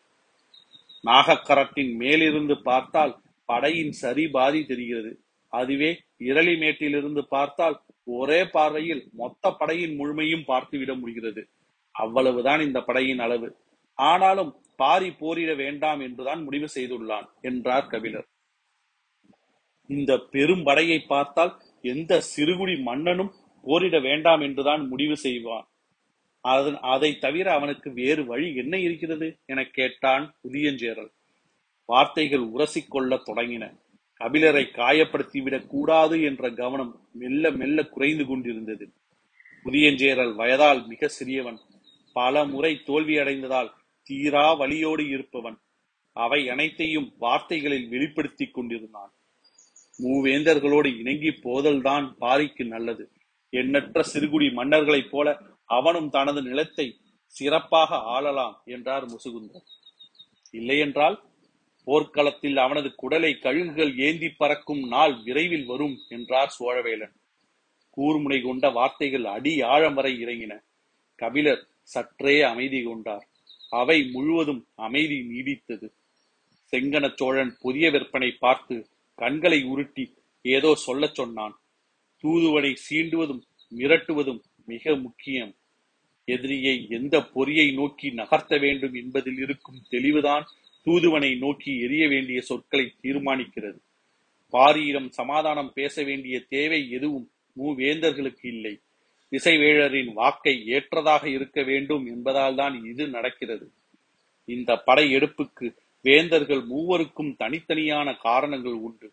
நாகக்கரட்டின் 1.05 1.97
மேலிருந்து 1.97 2.63
பார்த்தால் 2.63 3.21
படையின் 3.45 3.93
சரி 3.93 4.29
பாதி 4.29 4.67
தெரிகிறது. 4.67 5.21
அதுவே 5.49 6.01
இரளிமேட்டிலிருந்து 6.19 7.23
பார்த்தால் 7.23 7.83
ஒரே 8.05 8.45
பார்வையில் 8.45 9.09
மொத்த 9.13 9.51
படையின் 9.51 9.95
முழுமையும் 9.95 10.45
பார்த்துவிட 10.47 10.99
முடிகிறது. 10.99 11.49
அவ்வளவுதான் 11.91 12.61
இந்த 12.61 12.81
படையின் 12.81 13.19
அளவு. 13.19 13.57
ஆனாலும் 13.95 14.61
பாரி 14.77 15.11
போரிட 15.13 15.55
வேண்டாம் 15.55 16.01
என்றுதான் 16.01 16.43
முடிவு 16.43 16.67
செய்துள்ளான் 16.75 17.29
என்றார் 17.41 17.87
கபிலர். 17.87 18.27
இந்த 19.89 20.19
பெரும் 20.19 20.63
படையை 20.63 21.01
பார்த்தால் 21.01 21.61
எந்த 21.83 22.23
சிறுகுடி 22.37 22.83
மன்னனும் 22.83 23.33
போரிட 23.63 24.01
வேண்டாம் 24.01 24.41
என்றுதான் 24.41 24.89
முடிவு 24.89 25.17
செய்வான். 25.17 25.69
அதன் 26.41 26.79
அதை 26.81 27.19
தவிர 27.19 27.53
அவனுக்கு 27.53 27.93
வேறு 27.93 28.27
வழி 28.27 28.55
என்ன 28.55 28.79
இருக்கிறது 28.79 29.39
என 29.47 29.65
கேட்டான் 29.65 30.35
புதியஞ்சேரல் 30.45 31.11
வார்த்தைகள் 31.87 32.51
உரசிக்கொள்ள 32.51 33.21
தொடங்கின. 33.27 33.79
கபிலரை 34.21 34.65
காயப்படுத்திவிடக் 34.73 35.67
கூடாது 35.67 36.23
என்ற 36.23 36.51
கவனம் 36.51 37.09
மெல்ல 37.13 37.51
மெல்ல 37.51 37.85
குறைந்து 37.85 38.27
கொண்டிருந்தது. 38.27 38.93
உதியஞ்சேரல் 39.65 40.35
வயதால் 40.35 40.87
மிக 40.87 41.11
சிறியவன். 41.21 41.59
பல 42.13 42.45
முறை 42.45 42.81
தோல்வியடைந்ததால் 42.87 43.71
தீரா 44.07 44.47
வலியோடு 44.53 45.09
இருப்பவன். 45.09 45.59
அவை 46.17 46.49
அனைத்தையும் 46.49 47.15
வார்த்தைகளில் 47.19 47.89
வெளிப்படுத்திக் 47.89 48.55
கொண்டிருந்தான். 48.55 49.13
மூவேந்தர்களோடு 50.03 50.99
இணங்கி 50.99 51.31
போதல்தான் 51.31 52.17
பாரிக்கு 52.21 52.65
நல்லது. 52.67 53.05
எண்ணற்ற 53.53 54.03
சிறுகுடி 54.13 54.53
மன்னர்களைப் 54.53 55.11
போல 55.11 55.41
அவனும் 55.65 56.11
தனது 56.11 56.43
நிலத்தை 56.43 56.87
சிறப்பாக 57.27 57.97
ஆளலாம் 57.97 58.55
என்றார் 58.65 59.05
முசுகுந்தர் 59.07 59.67
இல்லையென்றால் 60.51 61.17
போர்க்களத்தில் 61.85 62.57
அவனது 62.57 62.95
குடலை 63.03 63.31
கழுகுகள் 63.39 63.93
ஏந்தி 63.97 64.29
பறக்கும் 64.29 64.83
நாள் 64.89 65.15
விரைவில் 65.23 65.67
வரும் 65.67 65.97
என்றார் 66.09 66.55
சோழவேலன். 66.59 67.15
கூர்முனை 67.97 68.39
கொண்ட 68.43 68.71
வார்த்தைகள் 68.71 69.25
அடி 69.25 69.63
ஆழம் 69.63 69.95
வரை 69.95 70.13
இறங்கின. 70.25 70.55
கபிலர் 71.17 71.63
சற்றே 71.83 72.43
அமைதி 72.43 72.83
கொண்டார். 72.83 73.27
அவை 73.69 74.11
முழுவதும் 74.11 74.67
அமைதி 74.75 75.19
நீடித்தது. 75.21 75.93
செங்கன 76.73 77.13
சோழன் 77.17 77.57
புதிய 77.61 77.91
விற்பனை 77.91 78.31
பார்த்து 78.31 78.89
கண்களை 79.15 79.63
உருட்டி 79.63 80.15
ஏதோ 80.43 80.75
சொல்லச் 80.75 81.15
சொன்னான். 81.15 81.61
தூதுவனை 82.19 82.77
சீண்டுவதும் 82.91 83.43
மிரட்டுவதும் 83.77 84.41
மிக 84.67 84.97
முக்கியம். 84.97 85.55
எதிரியை 86.25 86.87
எந்த 86.89 87.23
பொறியை 87.23 87.73
நோக்கி 87.73 88.11
நகர்த்த 88.11 88.61
வேண்டும் 88.61 88.95
என்பதில் 88.95 89.39
இருக்கும் 89.39 89.83
தெளிவுதான் 89.89 90.45
தூதுவனை 90.83 91.39
நோக்கி 91.39 91.81
எரிய 91.81 92.09
வேண்டிய 92.09 92.41
சொற்களை 92.41 92.95
தீர்மானிக்கிறது. 93.03 93.79
பாரியிடம் 94.53 95.09
சமாதானம் 95.09 95.73
பேச 95.73 96.03
வேண்டிய 96.03 96.41
தேவை 96.41 96.91
எதுவும் 96.91 97.31
மூவேந்தர்களுக்கு 97.57 98.47
இல்லை. 98.47 98.81
இசைவேழரின் 99.31 100.13
வாக்கை 100.13 100.67
ஏற்றதாக 100.67 101.29
இருக்க 101.29 101.63
வேண்டும் 101.63 102.07
என்பதால் 102.07 102.55
தான் 102.55 102.85
இது 102.85 103.09
நடக்கிறது. 103.09 103.73
இந்த 104.45 104.83
படையெடுப்புக்கு 104.87 105.77
வேந்தர்கள் 106.03 106.63
மூவருக்கும் 106.67 107.37
தனித்தனியான 107.39 108.17
காரணங்கள் 108.17 108.73
உண்டு. 108.73 109.13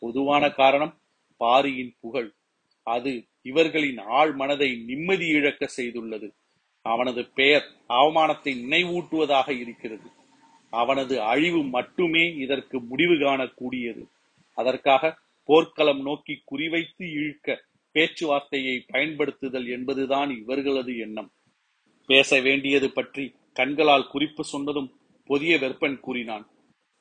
பொதுவான 0.00 0.50
காரணம் 0.50 0.98
பாரியின் 1.36 1.94
புகழ். 2.00 2.32
அது 2.82 3.24
இவர்களின் 3.42 3.98
ஆழ் 3.98 4.32
மனதை 4.32 4.76
நிம்மதி 4.76 5.26
இழக்க 5.26 5.68
செய்துள்ளது. 5.76 6.30
அவனது 6.82 7.24
பெயர் 7.24 7.66
அவமானத்தை 7.88 8.56
நினைவூட்டுவதாக 8.70 9.58
இருக்கிறது. 9.58 10.08
அவனது 10.70 11.20
அழிவு 11.20 11.62
மட்டுமே 11.62 12.34
இதற்கு 12.34 12.80
முடிவு 12.80 13.14
காணக்கூடியது. 13.14 14.06
அதற்காக 14.54 15.18
போர்க்களம் 15.44 16.02
நோக்கி 16.02 16.42
குறிவைத்து 16.50 17.10
இழுக்க 17.12 17.64
பேச்சுவார்த்தையை 17.94 18.84
பயன்படுத்துதல் 18.86 19.68
என்பதுதான் 19.68 20.30
இவர்களது 20.30 20.98
எண்ணம். 20.98 21.30
பேச 22.06 22.40
வேண்டியது 22.40 22.90
பற்றி 22.90 23.24
கண்களால் 23.52 24.10
குறிப்பு 24.10 24.44
சொன்னதும் 24.44 24.90
புதிய 25.24 25.56
வெப்பன் 25.56 26.00
கூறினான் 26.00 26.44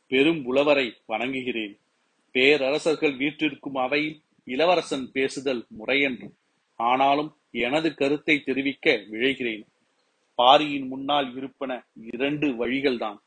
பெரும் 0.07 0.41
உழவரை 0.45 0.87
வணங்குகிறேன். 1.05 1.73
பேரரசர்கள் 2.31 3.15
வீற்றிருக்கும் 3.17 3.75
அவையில் 3.75 4.21
இளவரசன் 4.45 5.11
பேசுதல் 5.11 5.65
முறையன்று. 5.69 6.27
ஆனாலும் 6.79 7.31
எனது 7.51 7.95
கருத்தை 7.95 8.35
தெரிவிக்க 8.39 8.91
விழைகிறேன். 9.11 9.63
பாரியின் 10.35 10.87
முன்னால் 10.87 11.35
இருப்பன 11.35 11.71
இரண்டு 12.13 12.47
வழிகள்தான். 12.47 13.19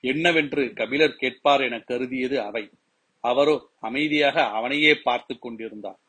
என்னவென்று 0.00 0.72
கபிலர் 0.72 1.16
கேட்பார் 1.16 1.60
என 1.60 1.78
கருதியது 1.80 2.40
அவை. 2.40 2.70
அவரோ 3.20 3.56
அமைதியாக 3.80 4.44
அவனையே 4.50 4.94
பார்த்து 4.94 5.38
கொண்டிருந்தார். 5.38 6.00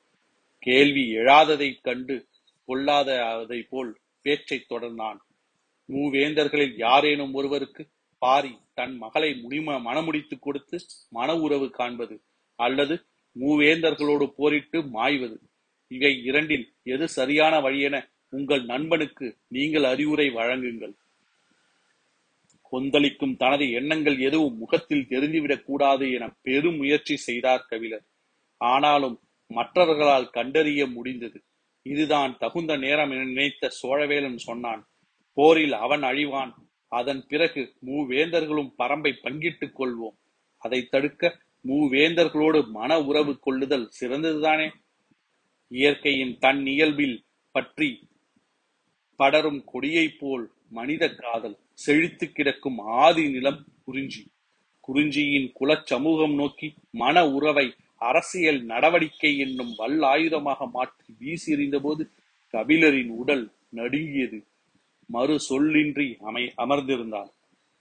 கேள்வி 0.67 1.15
எழாததைக் 1.15 1.82
கண்டு 1.82 2.27
கொள்ளாததை 2.67 3.67
போல் 3.69 3.99
பேச்சைத் 4.21 4.71
தொடர்ந்தான். 4.71 5.17
மூவேந்தர்களில் 5.89 6.73
யாரேனும் 6.77 7.34
ஒருவருக்கு 7.34 7.88
பாரி 8.17 8.58
தன் 8.73 8.97
மகளை 8.97 9.30
முடிம 9.43 9.77
மணமுடித்துக் 9.82 10.39
கொடுத்து 10.39 10.80
மன 11.10 11.36
உறவு 11.36 11.69
காண்பது 11.69 12.21
அல்லது 12.56 13.06
மூவேந்தர்களோடு 13.39 14.27
போரிட்டு 14.27 14.82
மாய்வது. 14.88 15.39
இவை 15.88 16.23
இரண்டில் 16.23 16.73
எது 16.84 17.08
சரியான 17.08 17.62
வழியென 17.62 18.10
உங்கள் 18.30 18.65
நண்பனுக்கு 18.65 19.38
நீங்கள் 19.47 19.84
அறிவுரை 19.84 20.30
வழங்குங்கள். 20.30 20.93
கொந்தளிக்கும் 22.62 23.38
தனது 23.38 23.71
எண்ணங்கள் 23.71 24.19
எதுவும் 24.19 24.58
முகத்தில் 24.58 25.08
தெரிந்துவிடக் 25.10 25.63
கூடாது 25.63 26.12
என 26.12 26.36
பெரும் 26.41 26.75
முயற்சி 26.75 27.15
செய்தார் 27.15 27.65
கவிழர் 27.69 28.06
ஆனாலும் 28.58 29.19
மற்றவர்களால் 29.47 30.29
கண்டறிய 30.29 30.88
முடிந்தது. 30.88 31.43
இதுதான் 31.81 32.38
தகுந்த 32.38 32.77
நேரம் 32.77 33.12
என 33.12 33.23
நினைத்த 33.23 33.71
சோழவேலன் 33.81 34.36
சொன்னான். 34.36 34.88
போரில் 35.33 35.73
அவன் 35.73 36.03
அழிவான். 36.03 36.53
அதன் 36.88 37.25
பிறகு 37.27 37.75
மூவேந்தர்களும் 37.86 38.73
பரம்பை 38.77 39.13
பங்கிட்டுக் 39.21 39.81
கொள்வோம். 39.81 40.17
அதை 40.57 40.86
தடுக்க 40.86 41.39
மூவேந்தர்களோடு 41.67 42.67
மன 42.67 42.99
உறவு 42.99 43.39
கொள்ளுதல் 43.39 43.89
சிறந்ததுதானே? 43.99 44.71
இயற்கையின் 45.67 46.38
தன் 46.38 46.65
இயல்பில் 46.65 47.23
பற்றி 47.51 48.07
படரும் 49.15 49.63
கொடியைப் 49.65 50.19
போல் 50.19 50.51
மனித 50.69 51.15
காதல் 51.15 51.57
செழித்து 51.73 52.31
கிடக்கும் 52.31 52.77
ஆதி 52.77 53.31
நிலம் 53.31 53.65
குறிஞ்சி. 53.86 54.27
குறிஞ்சியின் 54.88 55.51
குலச்சமூகம் 55.60 56.36
நோக்கி 56.36 56.73
மன 56.91 57.27
உறவை 57.27 57.73
அரசியல் 57.97 58.63
நடவடிக்கை 58.63 59.38
என்னும் 59.38 59.73
வல்லாயுதமாக 59.77 60.69
மாற்றி 60.71 61.15
வீசி 61.19 61.53
எறிந்தபோது 61.53 62.10
கபிலரின் 62.51 63.10
உடல் 63.10 63.51
நடுங்கியது. 63.69 64.47
மறு 65.05 65.39
சொல்லின்றி 65.49 66.17
அமை 66.19 66.53
அமர்ந்திருந்தார். 66.57 67.29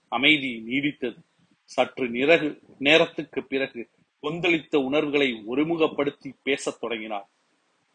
அமைதி 0.07 0.63
நீடித்தது. 0.67 1.17
சற்று 1.63 2.09
நிறகு 2.09 2.59
நேரத்துக்கு 2.79 3.43
பிறகு 3.43 3.89
கொந்தளித்த 4.21 4.75
உணர்வுகளை 4.75 5.43
ஒருமுகப்படுத்தி 5.47 6.33
பேசத் 6.43 6.79
தொடங்கினார். 6.79 7.29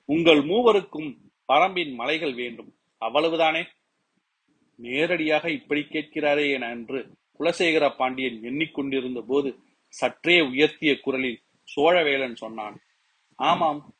உங்கள் 0.05 0.39
மூவருக்கும் 0.39 1.17
பரம்பின் 1.49 1.95
மலைகள் 1.95 2.35
வேண்டும். 2.35 2.75
அவ்வளவுதானே? 3.01 3.67
நேரடியாக 4.75 5.51
இப்படி 5.51 5.81
கேட்கிறாரே 5.81 6.53
என 6.53 6.71
என்று 6.71 7.11
குலசேகர 7.39 7.97
பாண்டியன் 7.97 8.41
எண்ணிக்கொண்டிருந்த 8.43 9.25
போது 9.27 9.59
சற்றே 9.89 10.41
உயர்த்திய 10.41 11.01
குரலில் 11.01 11.41
சோழவேலன் 11.77 12.35
சொன்னான். 12.35 12.81
ஆமாம். 13.35 13.95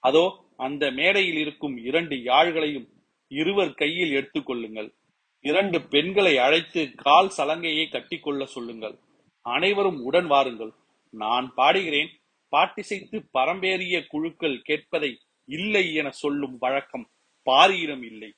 அதோ 0.00 0.44
அந்த 0.56 0.90
மேடையில் 0.90 1.36
இருக்கும் 1.36 1.76
இரண்டு 1.76 2.16
யாழ்களையும் 2.16 2.88
இருவர் 3.28 3.74
கையில் 3.74 4.12
எடுத்துக்கொள்ளுங்கள் 4.12 4.94
இரண்டு 5.40 5.88
பெண்களை 5.88 6.38
அழைத்து 6.38 6.94
கால் 6.94 7.32
சலங்கையை 7.36 7.90
கட்டிக்கொள்ள 7.90 8.44
சொல்லுங்கள். 8.44 8.98
அனைவரும் 9.40 10.02
உடன் 10.02 10.26
வாருங்கள். 10.26 10.72
நான் 11.10 11.52
பாடுகிறேன். 11.56 12.10
பாட்டிசைத்து 12.56 13.28
பரம்பேறிய 13.38 14.06
குழுக்கள் 14.06 14.62
கேட்பதை 14.68 15.16
இல்லை 15.44 15.94
என 15.94 16.10
சொல்லும் 16.10 16.58
வழக்கம் 16.58 17.10
பாரியிடம் 17.50 18.04
இல்லை. 18.04 18.34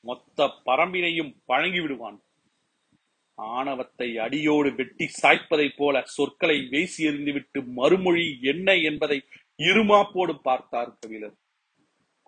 மொத்த 0.00 0.62
பரம்பினையும் 0.66 1.34
வழங்கி 1.46 1.80
விடுவான் 1.80 2.22
ஆணவத்தை 3.40 4.18
அடியோடு 4.18 4.74
வெட்டி 4.74 5.10
சாய்ப்பதைப் 5.22 5.76
போல 5.76 6.02
சொற்களை 6.04 6.66
வீசி 6.70 7.06
எறிந்துவிட்டு 7.06 7.64
மறுமொழி 7.66 8.38
என்ன 8.42 8.76
என்பதை 8.76 9.22
இருமாப்போடு 9.58 10.38
பார்த்தார் 10.42 10.96
கபிலர். 11.00 11.34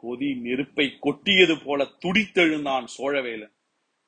கொதி 0.02 0.40
நெருப்பை 0.40 0.96
கொட்டியது 1.00 1.58
போல 1.64 1.84
துடித்தெழுந்தான் 1.84 2.84
சோழவேலன். 2.98 3.52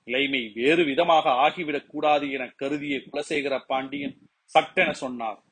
நிலைமை 0.04 0.50
வேறு 0.54 0.84
விதமாக 0.84 1.30
ஆகிவிடக் 1.30 1.88
கூடாது 1.88 2.30
என 2.30 2.48
கருதிய 2.48 3.02
குலசேகர 3.12 3.58
பாண்டியன் 3.66 4.18
சட்டென 4.44 4.92
சொன்னார். 4.92 5.42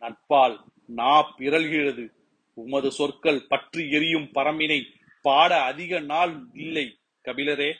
நட்பால் 0.00 0.64
நா 0.86 1.34
பிறல்கிறது 1.38 2.08
உமது 2.54 2.92
சொற்கள் 2.92 3.46
பற்றி 3.46 3.90
எரியும் 3.90 4.30
பரம்பினை 4.34 4.82
பாட 5.22 5.62
அதிக 5.62 6.00
நாள் 6.00 6.44
இல்லை 6.52 6.98
கபிலரே. 7.24 7.74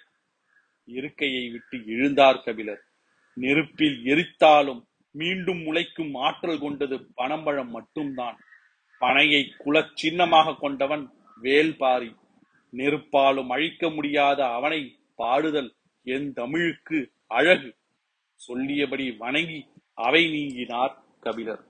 இருக்கையை 0.84 1.50
விட்டு 1.50 1.78
எழுந்தார் 1.78 2.42
கபிலர். 2.42 2.91
நெருப்பில் 3.34 3.98
எரித்தாலும் 4.04 4.82
மீண்டும் 5.10 5.58
முளைக்கும் 5.58 6.14
ஆற்றல் 6.14 6.60
கொண்டது 6.60 7.06
பனம்பழம் 7.16 7.68
மட்டும்தான். 7.68 8.38
பனையை 9.00 9.50
குலச் 9.58 9.96
சின்னமாக 9.96 10.54
கொண்டவன் 10.54 11.10
வேல்பாரி 11.42 12.14
நெருப்பாலும் 12.76 13.46
அழிக்க 13.46 13.90
முடியாத 13.90 14.46
அவனை 14.46 14.98
பாடுதல் 15.16 15.74
என் 16.02 16.32
தமிழுக்கு 16.32 17.12
அழகு. 17.26 17.74
சொல்லியபடி 18.34 19.16
வணங்கி 19.18 19.66
அவை 19.94 20.30
நீங்கினார் 20.30 21.02
கபிலர். 21.20 21.64